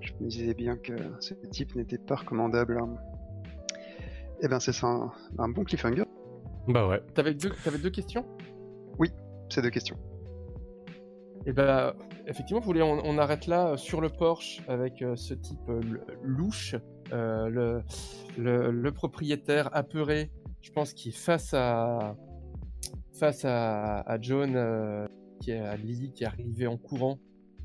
[0.00, 2.78] Je me disais bien que ce type n'était pas recommandable.
[2.80, 2.94] hein.
[4.40, 6.04] Eh ben, c'est ça, un, un bon cliffhanger.
[6.68, 7.00] Bah ouais.
[7.14, 8.24] T'avais deux, t'avais deux questions?
[9.50, 9.96] C'est deux questions.
[11.46, 11.94] Et ben,
[12.26, 15.66] effectivement, vous voulez, on, on arrête là euh, sur le Porsche avec euh, ce type
[15.70, 15.80] euh,
[16.22, 16.78] louche, euh,
[17.12, 17.82] le,
[18.36, 20.30] le, le propriétaire apeuré,
[20.62, 22.16] je pense, qui est face à
[23.18, 25.06] face à, à John, euh,
[25.40, 27.18] qui est à Lily, qui est arrivé en courant,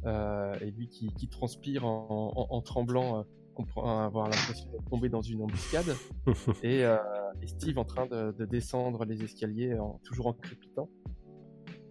[0.06, 3.24] euh, et lui qui, qui transpire en, en- en tremblant, euh,
[3.54, 5.96] comprend avoir l'impression de tomber dans une embuscade,
[6.64, 6.98] et, euh,
[7.44, 10.90] et Steve en train de, de descendre les escaliers, en, toujours en crépitant.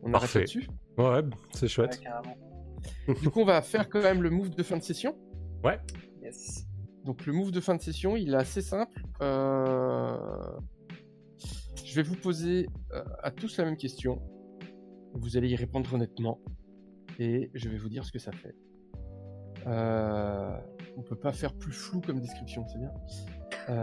[0.03, 0.39] On arrête Parfait.
[0.41, 0.69] là-dessus?
[0.99, 1.21] Ouais,
[1.53, 2.01] c'est chouette.
[3.07, 3.15] Ouais.
[3.23, 5.17] Du coup, on va faire quand même le move de fin de session.
[6.21, 6.67] Yes.
[7.05, 9.03] Donc, le move de fin de session, il est assez simple.
[9.21, 10.17] Euh,
[11.85, 14.21] Je vais vous poser euh, à tous la même question.
[15.15, 16.39] Vous allez y répondre honnêtement.
[17.19, 18.55] Et je vais vous dire ce que ça fait.
[19.67, 20.57] Euh...
[20.97, 22.91] On peut pas faire plus flou comme description, c'est bien.
[23.71, 23.83] Euh,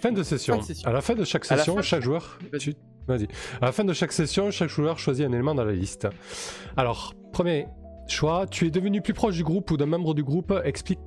[0.00, 0.54] Fin de session.
[0.54, 0.88] Fin de session.
[0.88, 2.38] À la fin de chaque session, chaque joueur.
[2.58, 2.74] Tu-
[3.06, 3.28] Vas-y.
[3.60, 6.08] À la fin de chaque session, chaque joueur choisit un élément dans la liste.
[6.76, 7.68] Alors, premier
[8.08, 10.52] choix, tu es devenu plus proche du groupe ou d'un membre du groupe.
[10.64, 11.00] Explique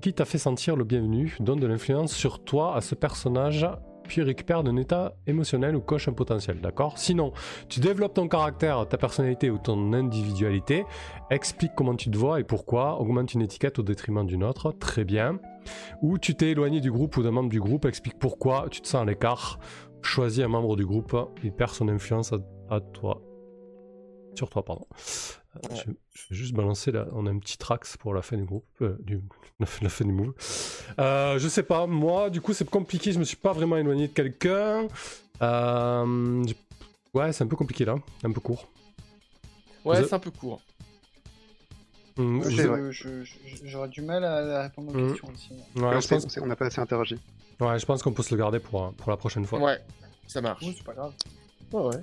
[0.00, 3.66] qui t'a fait sentir le bienvenu, donne de l'influence sur toi à ce personnage,
[4.04, 6.98] puis récupère d'un état émotionnel ou coche un potentiel, d'accord?
[6.98, 7.32] Sinon,
[7.68, 10.84] tu développes ton caractère, ta personnalité ou ton individualité,
[11.30, 15.04] explique comment tu te vois et pourquoi, augmente une étiquette au détriment d'une autre, très
[15.04, 15.38] bien.
[16.00, 18.88] Ou tu t'es éloigné du groupe ou d'un membre du groupe, explique pourquoi tu te
[18.88, 19.58] sens à l'écart,
[20.02, 22.38] choisis un membre du groupe, il perd son influence à,
[22.70, 23.20] à toi.
[24.34, 24.86] Sur toi, pardon.
[25.70, 25.76] Ouais.
[25.76, 28.44] Je, je vais juste balancer là, on a un petit trax pour la fin du
[28.44, 29.20] groupe, euh, du,
[29.60, 30.32] la, fin- la fin du move.
[30.98, 34.08] Euh, je sais pas, moi, du coup, c'est compliqué, je me suis pas vraiment éloigné
[34.08, 34.88] de quelqu'un.
[35.42, 36.44] Euh,
[37.14, 38.68] ouais, c'est un peu compliqué là, un peu court.
[39.84, 40.60] Ouais, c'est un peu court.
[42.16, 43.22] Je-
[43.64, 45.08] J'aurais du mal à à répondre aux Mhm.
[45.10, 45.52] questions aussi.
[45.52, 47.16] ouais, on je pense, on sait- on n'a pas assez interagi.
[47.60, 49.60] ouais, je pense qu'on peut se le garder pour, pour la prochaine fois.
[49.60, 49.78] Ouais,
[50.26, 50.62] ça marche.
[50.64, 51.12] Oui, c'est pas grave.
[51.72, 52.00] Ouais, ouais.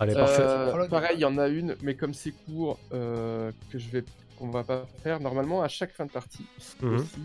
[0.00, 0.42] Allez, parfait.
[0.42, 0.90] Euh, Prologue.
[0.90, 4.04] pareil, il y en a une, mais comme c'est court, euh, que je vais,
[4.38, 5.20] qu'on va pas faire.
[5.20, 6.44] Normalement, à chaque fin de partie,
[6.82, 6.94] Mhm.
[6.96, 7.20] aussi,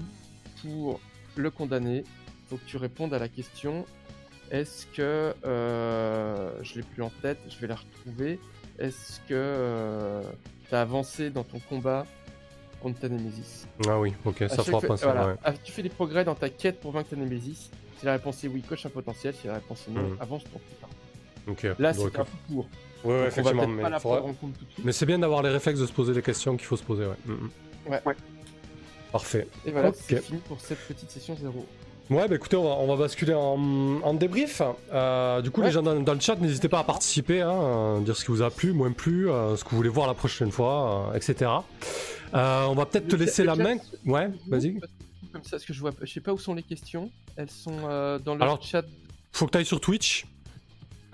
[0.62, 1.00] pour
[1.36, 2.04] le condamner,
[2.48, 3.86] faut que tu répondes à la question
[4.52, 8.40] est-ce que euh, je l'ai plus en tête, je vais la retrouver.
[8.80, 10.22] Est-ce que
[10.68, 12.06] tu as avancé dans ton combat
[12.82, 13.68] contre ta Némésis?
[13.88, 15.28] Ah oui, ok, À ça fera voilà.
[15.28, 15.36] ouais.
[15.44, 17.70] Ah, Tu fais des progrès dans ta quête pour vaincre ta Némésis.
[18.00, 19.36] Si la réponse est oui, coche un potentiel.
[19.36, 20.18] Si la réponse est non, Mhm.
[20.22, 20.94] avance ton combat.
[21.50, 22.68] Ok, Là, c'est un peu court.
[23.04, 24.24] Ouais, ouais, effectivement, mais, faudra-
[24.92, 27.16] c'est bien d'avoir les réflexes de se poser les questions qu'il faut se poser, ouais.
[27.90, 28.02] Ouais.
[28.06, 28.16] Ouais.
[29.12, 29.48] Parfait.
[29.66, 31.66] Et voilà, c'est fini pour cette petite session 0.
[32.12, 34.62] Ouais, bah écoutez, on va, on va basculer en, en débrief.
[34.92, 35.68] Euh, du coup, Ouais.
[35.68, 38.42] les gens dans, dans le chat, n'hésitez pas à participer, hein, dire ce qui vous
[38.42, 41.52] a plu, moins plu, euh, ce que vous voulez voir la prochaine fois, euh, etc.
[42.34, 43.78] Euh, on va peut-être te laisser la main.
[43.78, 44.80] chat- Ouais, vas-y.
[45.32, 47.12] Comme ça, parce que je vois, je sais pas où sont les questions.
[47.36, 48.84] Elles sont euh, dans le Alors, chat.
[49.32, 50.26] Faut que tu ailles sur Twitch.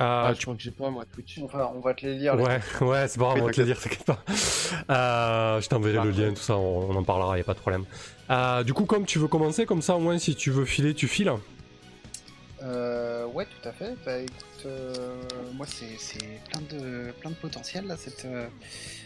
[0.01, 1.39] Euh, Ah, je tu- crois que j'ai pas moi Twitch.
[1.41, 2.35] On va, on va te les lire.
[2.35, 4.19] les Ouais, ouais, c'est pas grave, on va te le dire, t'inquiète pas.
[4.89, 7.59] Euh, je t'enverrai le lien, tout ça, on, on en parlera, y a pas de
[7.59, 7.85] problème.
[8.29, 10.93] Euh, du coup, comme tu veux commencer, comme ça, au moins, si tu veux filer,
[10.93, 11.31] tu files.
[12.63, 13.95] Euh, ouais, tout à fait.
[14.05, 15.15] Bah écoute, euh,
[15.53, 16.17] moi c'est c'est
[16.49, 18.47] plein de, plein de potentiel là, cette, euh,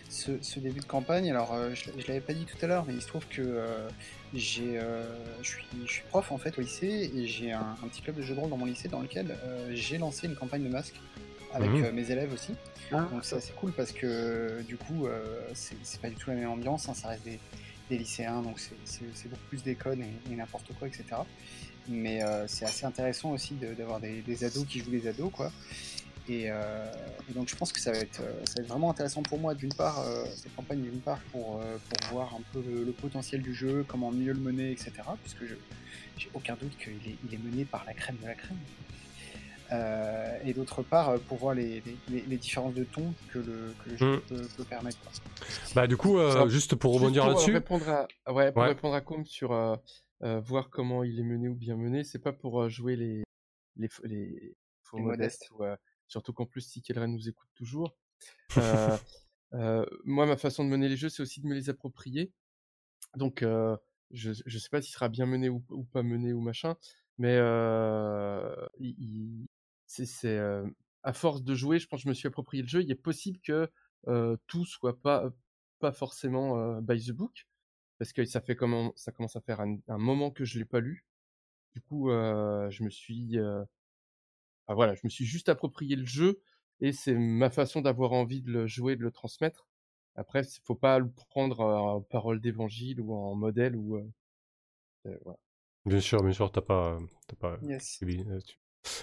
[0.09, 1.29] ce, ce début de campagne.
[1.29, 3.41] Alors, euh, je, je l'avais pas dit tout à l'heure, mais il se trouve que
[3.41, 3.89] euh,
[4.33, 5.03] j'ai, euh,
[5.41, 8.15] je suis, je suis prof en fait au lycée et j'ai un, un petit club
[8.15, 10.69] de jeux de rôle dans mon lycée dans lequel euh, j'ai lancé une campagne de
[10.69, 10.99] masques
[11.53, 11.83] avec Mhm.
[11.85, 12.53] euh, mes élèves aussi.
[12.91, 16.29] Ah, Donc c'est assez cool parce que du coup, euh, c'est c'est pas du tout
[16.29, 17.39] la même ambiance, hein, ça reste des,
[17.89, 21.03] des lycéens, donc c'est- c'est c'est beaucoup plus déconne et, et n'importe quoi, etc.
[21.87, 25.31] Mais euh, c'est assez intéressant aussi de- d'avoir des, des ados qui jouent des ados,
[25.33, 25.51] quoi.
[26.29, 26.85] Et, euh,
[27.29, 29.39] et donc je pense que ça va être, euh, ça va être vraiment intéressant pour
[29.39, 32.83] moi, d'une part, euh, cette campagne, d'une part, pour, euh, pour voir un peu le,
[32.83, 34.91] le potentiel du jeu, comment mieux le mener, etc.
[35.05, 35.55] Parce que je-
[36.17, 38.57] j'ai aucun doute qu'il est, il est mené par la crème de la crème.
[39.71, 43.97] Euh, et d'autre part, pour voir les, les- différences de ton que le, que le
[43.97, 44.21] jeu Mm.
[44.21, 44.99] peut, peut permettre.
[45.01, 45.11] quoi.
[45.75, 47.53] Bah, du coup, euh, Ça- juste pour rebondir pour, là-dessus.
[47.53, 48.69] Répondre à, ouais, pour Ouais.
[48.69, 49.75] répondre à Com sur euh,
[50.23, 53.23] euh, voir comment il est mené ou bien mené, c'est pas pour jouer les
[53.77, 55.75] les, faux- les faux Les modestes, ou, euh,
[56.09, 57.95] surtout qu'en plus si Kelren nous écoute toujours.
[58.57, 58.97] Euh,
[59.53, 62.33] euh, moi, ma façon de mener les jeux, c'est aussi de me les approprier.
[63.15, 63.77] Donc, euh,
[64.11, 66.75] je je sais pas s'il sera bien mené ou, ou pas mené ou machin,
[67.17, 68.55] mais euh,
[69.85, 70.67] c'est c'est euh,
[71.03, 72.81] à force de jouer, je pense que je me suis approprié le jeu.
[72.81, 73.69] Il est possible que
[74.47, 75.29] tout soit pas
[75.79, 77.47] pas forcément by the book,
[77.97, 78.57] parce que ça fait
[78.95, 81.05] ça commence à faire un, moment que je l'ai pas lu.
[81.73, 83.37] Du coup, je me suis
[84.69, 86.41] ah, voilà, je me suis juste approprié le jeu
[86.79, 89.67] et c'est ma façon d'avoir envie de le jouer, de le transmettre.
[90.15, 93.99] Après, il faut pas le prendre en parole d'évangile ou en modèle ou
[95.03, 95.39] voilà.
[95.85, 96.99] Bien sûr, bien sûr, t'as pas,
[97.39, 97.57] pas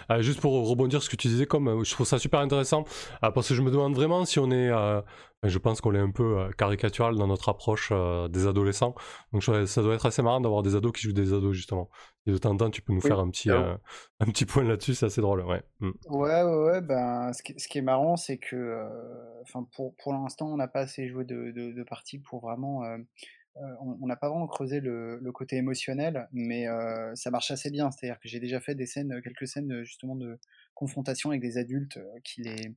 [0.09, 2.85] ah, juste pour rebondir sur ce que tu disais, comme je trouve ça super intéressant,
[3.23, 5.01] ah, parce que je me demande vraiment si on est, euh,
[5.43, 8.95] je pense qu'on est un peu euh, caricatural dans notre approche euh, des adolescents,
[9.33, 11.91] donc ça doit être assez marrant d'avoir des ados qui jouent des ados justement.
[12.27, 13.79] Et de temps en temps, tu peux nous faire un petit, un
[14.27, 15.63] petit point là-dessus, c'est assez drôle, ouais.
[15.81, 15.91] Mm.
[16.09, 18.85] Ouais, ouais, ouais, ben, ce qui, ce qui est marrant, c'est que,
[19.43, 22.83] enfin, pour, pour l'instant, on n'a pas assez joué de, de, de parties pour vraiment
[22.85, 22.99] euh,
[23.81, 27.91] on n'a pas vraiment creusé le, côté émotionnel, mais euh, ça marche assez bien.
[27.91, 30.39] C'est-à-dire que j'ai déjà fait des scènes, quelques scènes justement de
[30.75, 32.75] confrontation avec des adultes euh, qui les,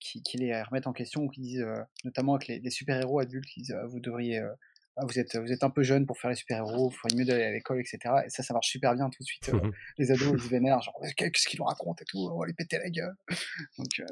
[0.00, 1.66] qui, les remettent en question ou qui disent,
[2.04, 4.38] notamment avec les, super-héros adultes, qui disent vous devriez,
[4.96, 7.24] ah, vous êtes, vous êtes un peu jeune pour faire les super-héros, il faudrait mieux
[7.24, 7.98] d'aller à l'école, etc.
[8.26, 9.50] Et ça, ça marche super bien tout de suite.
[9.98, 12.78] les ados, ils vénèrent, genre qu'est-ce qu'ils nous racontent et tout, on va les péter
[12.78, 13.14] la gueule.
[13.78, 14.02] Donc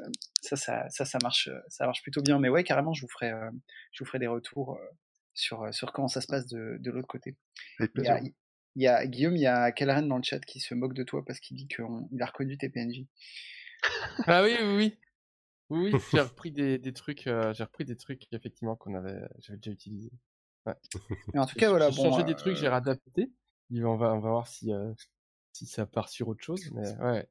[0.41, 2.39] ça, ça, ça, ça, marche, ça marche plutôt bien.
[2.39, 3.31] Mais ouais, carrément, je vous ferai,
[3.91, 4.79] je vous ferai des retours
[5.33, 7.35] sur, sur comment ça se passe de, de l'autre côté.
[7.79, 10.59] il, y a, il y a, Guillaume, il y a Kelren dans le chat qui
[10.59, 13.05] se moque de toi parce qu'il dit qu'il a reconnu tes PNJ.
[14.27, 14.97] ah oui, oui, oui.
[15.69, 19.71] Oui, j'ai repris des, des trucs, j'ai repris des trucs effectivement qu'on avait, j'avais déjà
[19.71, 20.11] utilisé.
[20.65, 20.75] Ouais.
[21.33, 21.89] Mais en tout cas, voilà.
[21.89, 23.31] J'ai changé des trucs, j'ai réadapté.
[23.71, 24.71] On va, on va voir si,
[25.51, 26.69] si ça part sur autre chose.
[26.73, 27.27] Mais ouais.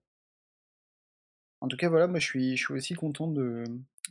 [1.61, 3.63] En tout cas, voilà, moi je suis, je suis aussi content de,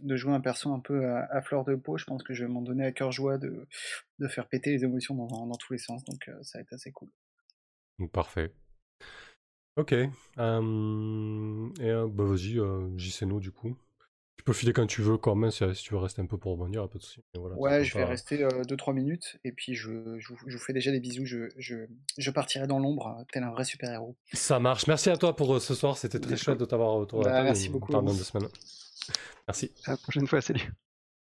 [0.10, 1.98] jouer un perso un peu à, fleur de peau.
[1.98, 3.68] Je pense que je vais m'en donner à cœur joie de,
[4.20, 6.04] de faire péter les émotions dans, dans tous les sens.
[6.06, 7.10] Donc euh, ça va être assez cool.
[8.12, 8.52] Parfait.
[9.78, 9.94] Ok.
[9.94, 13.78] et euh, bah vas-y, euh, JCNO du coup.
[14.38, 16.54] Tu peux filer quand tu veux quand même si, tu veux rester un peu pour
[16.54, 17.22] rebondir, pas de soucis.
[17.36, 21.28] ouais, je vais rester 2-3 minutes et puis je, je, vous fais déjà des bisous.
[21.28, 24.16] Je, je, partirai dans l'ombre tel un vrai super-héros.
[24.34, 24.88] Ça marche.
[24.88, 25.96] Merci à toi pour ce soir.
[25.96, 27.92] C'était très chouette de t'avoir autour de bah, Merci beaucoup.
[27.92, 28.50] Dans deux semaines.
[29.48, 29.72] Merci.
[29.86, 30.72] À la prochaine fois, salut.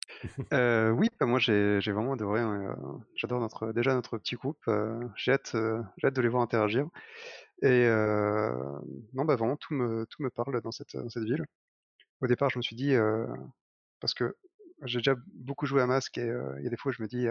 [0.53, 2.41] euh, oui, bah, moi j'ai vraiment adoré.
[2.41, 2.75] Hein,
[3.15, 4.69] j'adore notre, déjà notre petit groupe.
[5.15, 5.55] j'ai hâte,
[6.03, 6.87] hâte, de les voir interagir.
[7.61, 7.87] Et
[9.13, 11.45] non, bah vraiment tout me, tout me parle dans cette, dans cette ville
[12.21, 12.93] au départ, je me suis dit,
[13.99, 14.35] parce que
[14.83, 17.27] j'ai déjà beaucoup joué à Masque et il y a des fois, je me dis,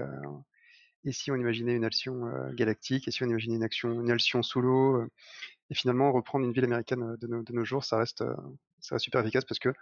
[1.04, 4.42] et si on imaginait une action galactique, et si on imaginait une action, une action
[4.42, 5.04] sous l'eau,
[5.70, 8.24] et finalement reprendre une ville américaine de nos, jours, ça reste,
[8.84, 9.72] ça super efficace parce que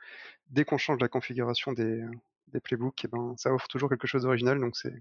[0.51, 2.03] dès qu'on change la configuration des,
[2.49, 4.95] des playbooks, et eh ben, ça offre toujours quelque chose d'original, donc c'est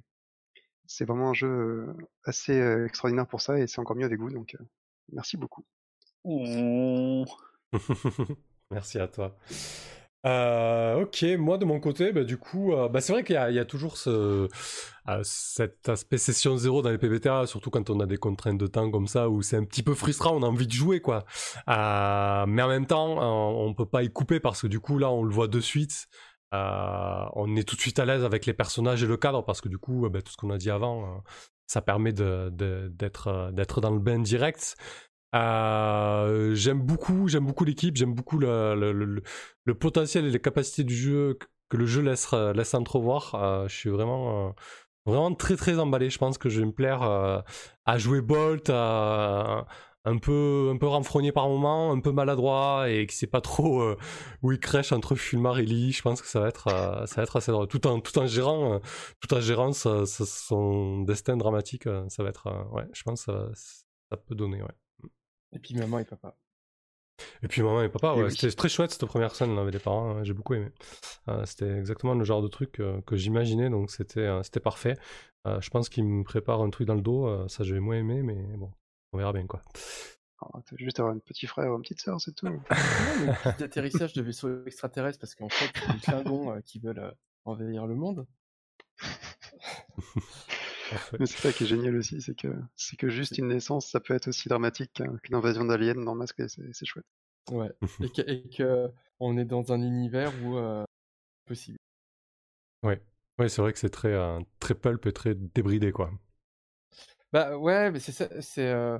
[0.87, 1.87] c'est vraiment un jeu
[2.25, 4.57] assez extraordinaire pour ça, et c'est encore mieux avec vous, donc
[5.11, 5.63] merci beaucoup.
[6.25, 7.23] Mmh.
[8.71, 9.37] Merci à toi.
[10.25, 13.59] Euh, ok, moi de mon côté, bah, du coup, euh, bah, c'est vrai qu'il y,
[13.59, 14.47] a toujours ce,
[15.09, 18.67] euh, cet aspect session zéro dans les PBTA, surtout quand on a des contraintes de
[18.67, 21.25] temps comme ça, où c'est un petit peu frustrant, on a envie de jouer, quoi.
[21.67, 25.23] mais en même temps, on peut pas y couper parce que du coup, là, on
[25.23, 26.07] le voit de suite.
[26.51, 29.69] on est tout de suite à l'aise avec les personnages et le cadre parce que
[29.69, 31.23] du coup, bah, tout ce qu'on a dit avant,
[31.65, 34.75] ça permet d'être de, dans le bain direct.
[35.33, 39.21] Euh, j'aime beaucoup, j'aime beaucoup l'équipe, j'aime beaucoup le,
[39.79, 41.37] potentiel et les capacités du jeu
[41.69, 43.35] que le jeu laisse, laisse entrevoir.
[43.35, 44.51] Euh, je suis vraiment, euh,
[45.05, 46.09] vraiment très très emballé.
[46.09, 47.01] Je pense que je vais me plaire
[47.85, 48.69] à jouer Bolt,
[50.03, 53.95] un peu, un peu renfrogné par moment, un peu maladroit et qui sait pas trop
[54.41, 55.91] où il crèche entre Fulmar et Lee.
[55.91, 56.67] Je pense que ça va être,
[57.07, 57.67] ça va être assez drôle.
[57.67, 58.81] Tout en, tout gérant,
[59.21, 63.49] tout en gérant son destin dramatique, ça va être, ouais, je pense que ça,
[64.09, 64.80] ça peut donner, ouais.
[65.53, 66.35] Et puis maman et papa.
[67.43, 69.79] Et puis maman et papa, ouais, c'était très chouette cette première scène là, avec les
[69.79, 70.71] parents, hein, j'ai beaucoup aimé.
[71.27, 74.97] Euh, c'était exactement le genre de truc euh, que j'imaginais, donc c'était euh, c'était parfait.
[75.45, 78.57] je pense qu'il me prépare un truc dans le dos, ça j'ai moins aimé, mais
[78.57, 78.71] bon,
[79.13, 79.61] on verra bien quoi.
[80.41, 82.47] Oh, juste avoir un petit frère ou une petite sœur, c'est tout.
[83.59, 87.13] D'atterrissage de vaisseaux extraterrestres, parce qu'en fait, c'est des Klingons qui veulent
[87.45, 88.25] envahir le monde.
[91.19, 93.99] Mais c'est ça qui est génial aussi, c'est que c'est que juste une naissance, ça
[93.99, 97.05] peut être aussi dramatique qu'une invasion d'aliens dans Masque, c'est chouette.
[97.49, 97.71] Ouais.
[98.27, 100.83] et que, on est dans un univers où euh,
[101.45, 101.77] possible.
[102.83, 103.01] Ouais.
[103.39, 106.11] Ouais, c'est vrai que c'est très euh, très pulp et très débridé quoi.
[107.31, 108.99] Bah ouais, mais c'est ça, c'est euh,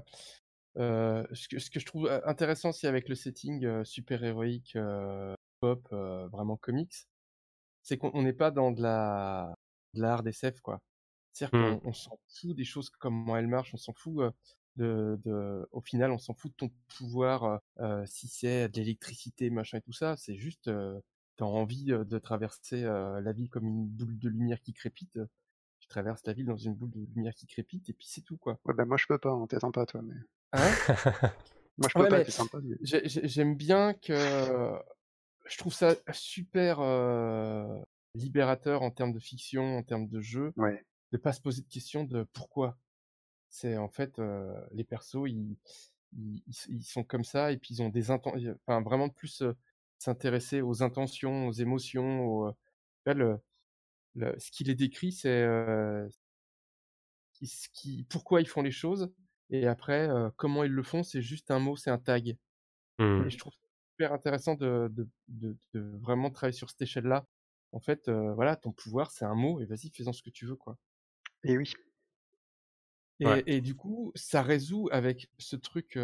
[0.77, 4.77] ce, que, ce que je trouve intéressant aussi avec le setting super héroïque
[5.59, 7.07] pop, vraiment comics,
[7.83, 9.53] c'est qu'on n'est pas dans de la
[9.93, 10.79] de la hard SF quoi.
[11.33, 11.79] C'est-à-dire mmh.
[11.79, 14.21] qu'on s'en fout des choses, comment elles marchent, on s'en fout.
[14.75, 19.49] de, de, au final, on s'en fout de ton pouvoir, euh, si c'est de l'électricité,
[19.49, 20.15] machin et tout ça.
[20.17, 20.99] C'est juste, euh,
[21.37, 25.19] t'as envie de traverser la ville comme une boule de lumière qui crépite.
[25.79, 28.37] Tu traverses la ville dans une boule de lumière qui crépite et puis c'est tout,
[28.37, 28.59] quoi.
[28.65, 30.15] Ouais, bah moi je peux pas, on t'attend pas, toi, mais.
[30.53, 30.71] Hein
[31.77, 32.59] moi je peux pas, t'es sympa.
[32.61, 32.75] Mais...
[32.83, 34.77] J'aime bien que.
[35.47, 36.81] Je trouve ça super
[38.13, 40.85] libérateur en termes de fiction, en termes de jeu, ouais.
[41.11, 42.77] De pas se poser de questions de pourquoi.
[43.49, 44.19] C'est en fait
[44.71, 45.57] les persos, ils,
[46.13, 49.43] ils, ils, sont comme ça et puis ils ont des intentions, enfin vraiment plus
[49.97, 52.55] s'intéresser aux intentions, aux émotions, au,
[53.05, 53.39] le,
[54.15, 55.45] le, ce qui les décrit, c'est
[57.43, 59.11] ce qui, pourquoi ils font les choses
[59.49, 62.37] et après comment ils le font, c'est juste un mot, c'est un tag.
[62.99, 63.25] Mmh.
[63.25, 63.53] Et je trouve
[63.91, 67.25] super intéressant de, de, de, de, vraiment travailler sur cette échelle-là.
[67.73, 70.55] En fait, voilà, ton pouvoir, c'est un mot et vas-y, fais-en ce que tu veux,
[70.55, 70.77] quoi.
[71.43, 71.73] Et oui.
[73.45, 75.99] Et, du coup, ça résout avec ce truc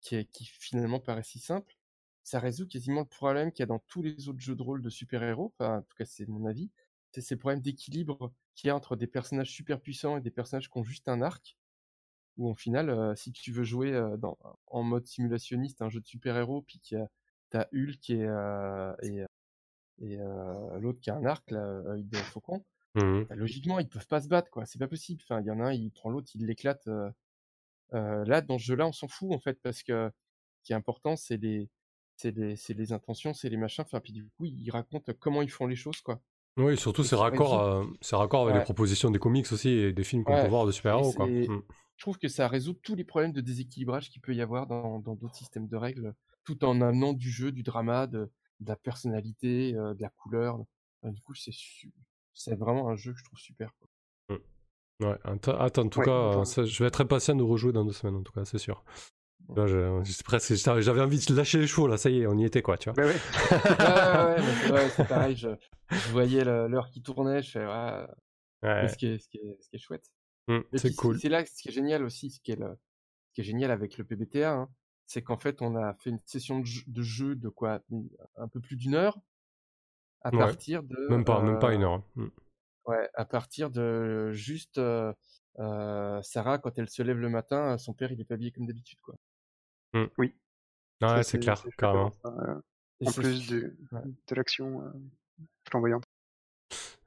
[0.00, 1.76] qui, finalement paraît si simple,
[2.22, 4.82] ça résout quasiment le problème qu'il y a dans tous les autres jeux de rôle
[4.82, 6.70] de super-héros, en tout cas c'est mon avis,
[7.12, 10.70] c'est ces problèmes d'équilibre qu'il y a entre des personnages super puissants et des personnages
[10.70, 11.58] qui ont juste un arc,
[12.38, 14.38] où au final, si tu veux jouer dans,
[14.68, 17.06] en mode simulationniste un jeu de super-héros, puis a
[17.50, 18.26] t'as Hulk et,
[19.02, 19.24] et,
[20.00, 20.16] et
[20.80, 22.64] l'autre qui a un arc, là, œil faucon,
[22.96, 23.24] Mhm.
[23.28, 24.66] bah, logiquement, ils peuvent pas se battre, quoi.
[24.66, 25.22] C'est pas possible.
[25.24, 26.86] Enfin, il y en a un, il prend l'autre, il l'éclate.
[26.88, 27.10] euh,
[27.94, 30.10] euh, là, dans ce jeu-là, on s'en fout, en fait, parce que
[30.60, 31.68] ce qui est important, c'est les,
[32.16, 33.84] c'est les, c'est les intentions, c'est les machins.
[33.86, 36.20] Enfin, puis du coup, ils racontent comment ils font les choses, quoi.
[36.58, 40.04] Oui, surtout c'est raccord, euh, c'est raccord avec les propositions des comics aussi et des
[40.04, 40.42] films qu'on Ouais.
[40.42, 41.12] peut voir de super-héros.
[41.18, 41.62] Mhm.
[41.96, 44.98] je trouve que ça résout tous les problèmes de déséquilibrage qu'il peut y avoir dans
[45.00, 48.30] dans d'autres systèmes de règles, tout en amenant du jeu, du drama, de,
[48.60, 50.58] de la personnalité, euh, de la couleur.
[51.02, 51.92] Enfin, du coup, c'est su-
[52.36, 53.72] c'est vraiment un jeu que je trouve super.
[53.78, 53.88] Quoi.
[55.00, 57.92] Ouais, attends, en tout Ouais, cas, ça- je vais être impatient de rejouer dans deux
[57.92, 58.82] semaines, en tout cas, c'est sûr.
[59.54, 62.36] Là, je- je- presque, j'avais envie de lâcher les chevaux, là, ça y est, on
[62.38, 62.94] y était, quoi, tu vois.
[62.94, 63.14] Bah ouais.
[64.40, 65.36] ouais, ouais, c'est ouais, c'est pareil.
[65.36, 65.48] Je,
[65.90, 69.68] je voyais l'heure qui tournait, je fais ouais, ce, qui est, ce, qui est, ce
[69.68, 70.10] qui est chouette.
[70.72, 71.18] Et c'est cool.
[71.20, 72.74] C'est là ce qui est génial aussi, ce qui est, le,
[73.28, 74.68] ce qui est génial avec le PBTA, hein,
[75.06, 77.80] c'est qu'en fait, on a fait une session de, jeu de quoi
[78.36, 79.18] Un peu plus d'une heure
[80.26, 80.38] à Ouais.
[80.38, 80.96] partir de.
[81.08, 82.02] Même pas, même pas euh, une heure.
[82.16, 82.30] Mhm.
[82.86, 85.12] Ouais, à partir de juste euh,
[85.58, 88.66] euh, Sarah, quand elle se lève le matin, son père il est pas habillé comme
[88.66, 89.14] d'habitude, quoi.
[90.18, 90.32] Ouais,
[91.00, 92.12] Ça, c'est clair, carrément.
[92.26, 92.60] euh,
[93.00, 94.00] Et En c'est- plus de, ouais.
[94.04, 94.90] de l'action euh,
[95.68, 96.04] flamboyante.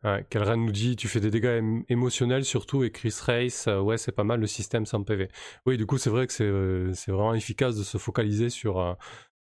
[0.03, 3.81] Ouais, Kelren nous dit tu fais des dégâts ém- émotionnels surtout et Chris Race euh,
[3.81, 5.27] ouais c'est pas mal le système sans PV.
[5.65, 8.79] Oui du coup c'est vrai que c'est euh, c'est vraiment efficace de se focaliser sur
[8.79, 8.93] euh,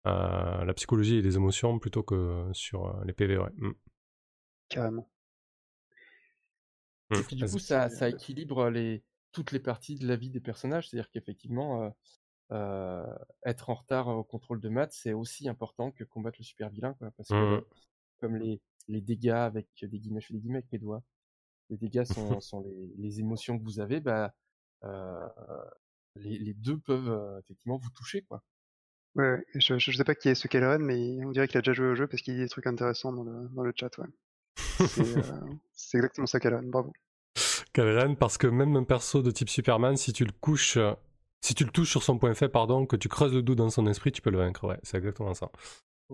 [0.07, 3.51] euh, la psychologie et les émotions plutôt que sur euh, les PV ouais.
[3.57, 3.73] Mm.
[4.69, 5.11] Carrément.
[7.11, 7.15] Mm.
[7.17, 10.41] Et puis du coup, ça, ça équilibre les, toutes les parties de la vie des
[10.41, 10.89] personnages.
[10.89, 11.91] C'est-à-dire qu'effectivement, euh,
[12.53, 16.71] euh, être en retard au contrôle de maths, c'est aussi important que combattre le super
[16.71, 17.11] vilain, quoi.
[17.17, 17.61] Parce que euh,
[18.19, 21.03] comme les, les dégâts avec des guillemets, je fais des guillemets avec mes doigts,
[21.71, 24.35] les dégâts sont, sont les, les émotions que vous avez, bah,
[24.85, 25.29] euh,
[26.15, 28.43] les, les deux peuvent euh, effectivement vous toucher, quoi.
[29.17, 29.45] Ouais, ouais.
[29.55, 31.87] Je, je sais pas qui est ce Kelren, mais on dirait qu'il a déjà joué
[31.87, 33.91] au jeu parce qu'il dit des trucs intéressants dans le, dans le chat.
[33.99, 34.07] Ouais.
[34.87, 35.23] C'est euh,
[35.95, 36.71] exactement ça, Kelren.
[36.71, 36.93] Bravo.
[37.73, 40.93] Kelren parce que même un perso de type Superman si tu le couches euh,
[41.43, 43.69] si tu le touches sur son point faible pardon que tu creuses le doute dans
[43.69, 45.51] son esprit tu peux le vaincre ouais c'est exactement ça.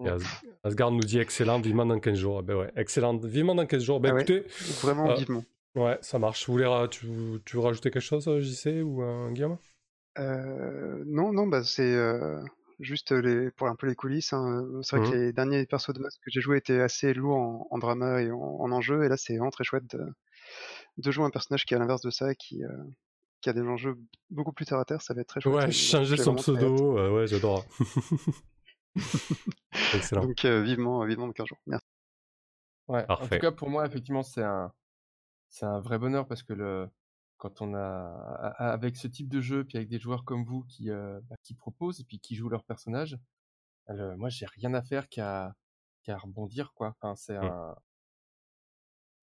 [0.05, 2.43] As- Asgard nous dit excellent vivement dans 15 jours.
[2.43, 4.01] Ben ouais excellent vivement dans 15 jours.
[4.01, 4.23] Ben Ah ouais.
[4.23, 4.45] écoutez
[4.83, 5.45] Vraiment Euh, vivement.
[5.77, 6.47] ouais ça marche.
[6.47, 7.07] Vous voulez ra- tu,
[7.45, 9.59] tu veux rajouter quelque chose JC ou euh, Guillaume?
[10.19, 11.95] Non, non, bah c'est
[12.81, 14.33] juste les, pour un peu les coulisses.
[14.33, 14.67] hein.
[14.83, 17.67] C'est vrai que les derniers persos de masse que j'ai joué étaient assez lourds en,
[17.71, 20.05] en drama et en, en enjeu, et là c'est vraiment très chouette de,
[20.99, 22.69] de jouer un personnage qui est à l'inverse de ça, qui, euh,
[23.41, 23.99] qui a des enjeux
[24.31, 25.03] beaucoup plus terre à terre.
[25.03, 25.55] Ça va être très chouette.
[25.55, 27.65] Ouais, changer son pseudo, euh, ouais, j'adore.
[29.95, 30.23] Excellent.
[30.27, 31.59] Donc euh, vivement, vivement dans 15 jours.
[31.67, 31.87] Merci.
[32.89, 33.37] Ouais, en Parfait.
[33.39, 34.73] tout cas, pour moi, effectivement, c'est un,
[35.49, 36.89] c'est un vrai bonheur parce que le,
[37.43, 40.91] quand on a, avec ce type de jeu, puis avec des joueurs comme vous qui,
[40.91, 43.19] euh, bah, qui proposent et puis qui jouent leur personnage,
[43.89, 45.55] le- moi, j'ai rien à faire qu'à,
[46.05, 46.91] qu'à rebondir, quoi.
[47.01, 47.53] Enfin, c'est Mm.
[47.53, 47.77] un,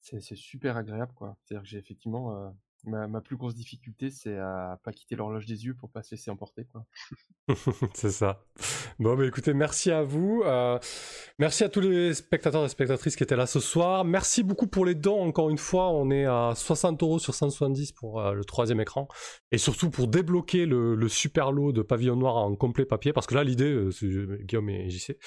[0.01, 1.37] c'est, c'est super agréable, quoi.
[1.43, 2.49] C'est-à-dire que j'ai effectivement, euh,
[2.85, 6.11] ma, ma plus grosse difficulté, c'est à pas quitter l'horloge des yeux pour pas se
[6.11, 6.67] laisser emporter,
[7.93, 8.43] c'est ça.
[8.99, 10.43] Bon, bah écoutez, merci à vous.
[10.45, 10.77] euh,
[11.39, 14.05] merci à tous les spectateurs et spectatrices qui étaient là ce soir.
[14.05, 15.21] Merci beaucoup pour les dons.
[15.21, 19.07] Encore une fois, on est à 60 euros sur 170 pour euh, le troisième écran.
[19.51, 23.13] Et surtout pour débloquer le, super lot de pavillon noir en complet papier.
[23.13, 25.17] Parce que là, l'idée, euh, Guillaume et JC,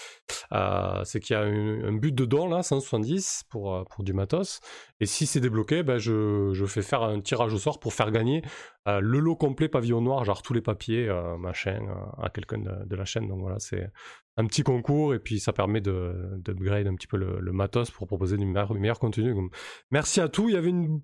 [1.05, 4.61] c'est qu'il y a un, but de don là, 170 pour, pour du matos.
[5.01, 8.43] Et si c'est débloqué, ben je fais faire un tirage au sort pour faire gagner
[8.87, 11.09] le lot complet pavillon noir, genre tous les papiers,
[11.39, 11.87] machin,
[12.21, 13.29] à quelqu'un de, la chaîne.
[13.29, 13.91] Donc voilà, c'est
[14.37, 18.37] un petit concours et puis ça permet d'upgrade un petit peu le, matos pour proposer
[18.37, 19.35] du meilleur, contenu.
[19.91, 20.49] Merci à tous.
[20.49, 21.01] Il y avait une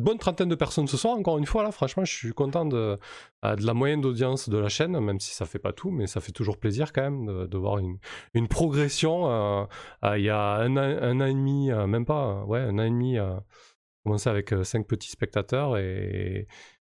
[0.00, 2.98] bonne trentaine de personnes ce soir, encore une fois, là, franchement, je suis content de,
[3.44, 6.06] euh, de la moyenne d'audience de la chaîne, même si ça fait pas tout, mais
[6.06, 7.98] ça fait toujours plaisir quand même de, voir une,
[8.34, 9.30] une progression.
[9.30, 9.64] Euh,
[10.04, 13.18] euh, il y a un, an et demi, même pas, ouais, un an et demi,
[14.04, 16.46] commencé avec cinq petits spectateurs et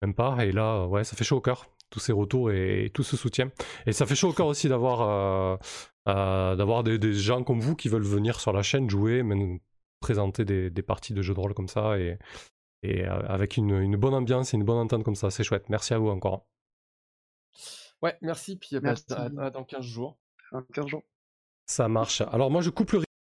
[0.02, 3.02] même pas, et là, ouais, ça fait chaud au cœur, tous ces retours et, tout
[3.02, 3.50] ce soutien.
[3.86, 5.58] Et ça fait chaud au cœur aussi d'avoir
[6.06, 9.58] d'avoir des, des, gens comme vous qui veulent venir sur la chaîne jouer, même
[10.00, 12.18] présenter des, des parties de jeux de rôle comme ça et,
[12.84, 15.30] et euh, avec une, bonne ambiance et une bonne entente comme ça.
[15.30, 15.68] C'est chouette.
[15.70, 16.46] Merci à vous encore.
[18.02, 18.56] Ouais, merci.
[18.56, 20.18] Puis dans 15 jours.
[20.52, 21.02] Dans 15 jours.
[21.66, 22.20] Ça marche.
[22.20, 23.02] Alors moi, je coupe le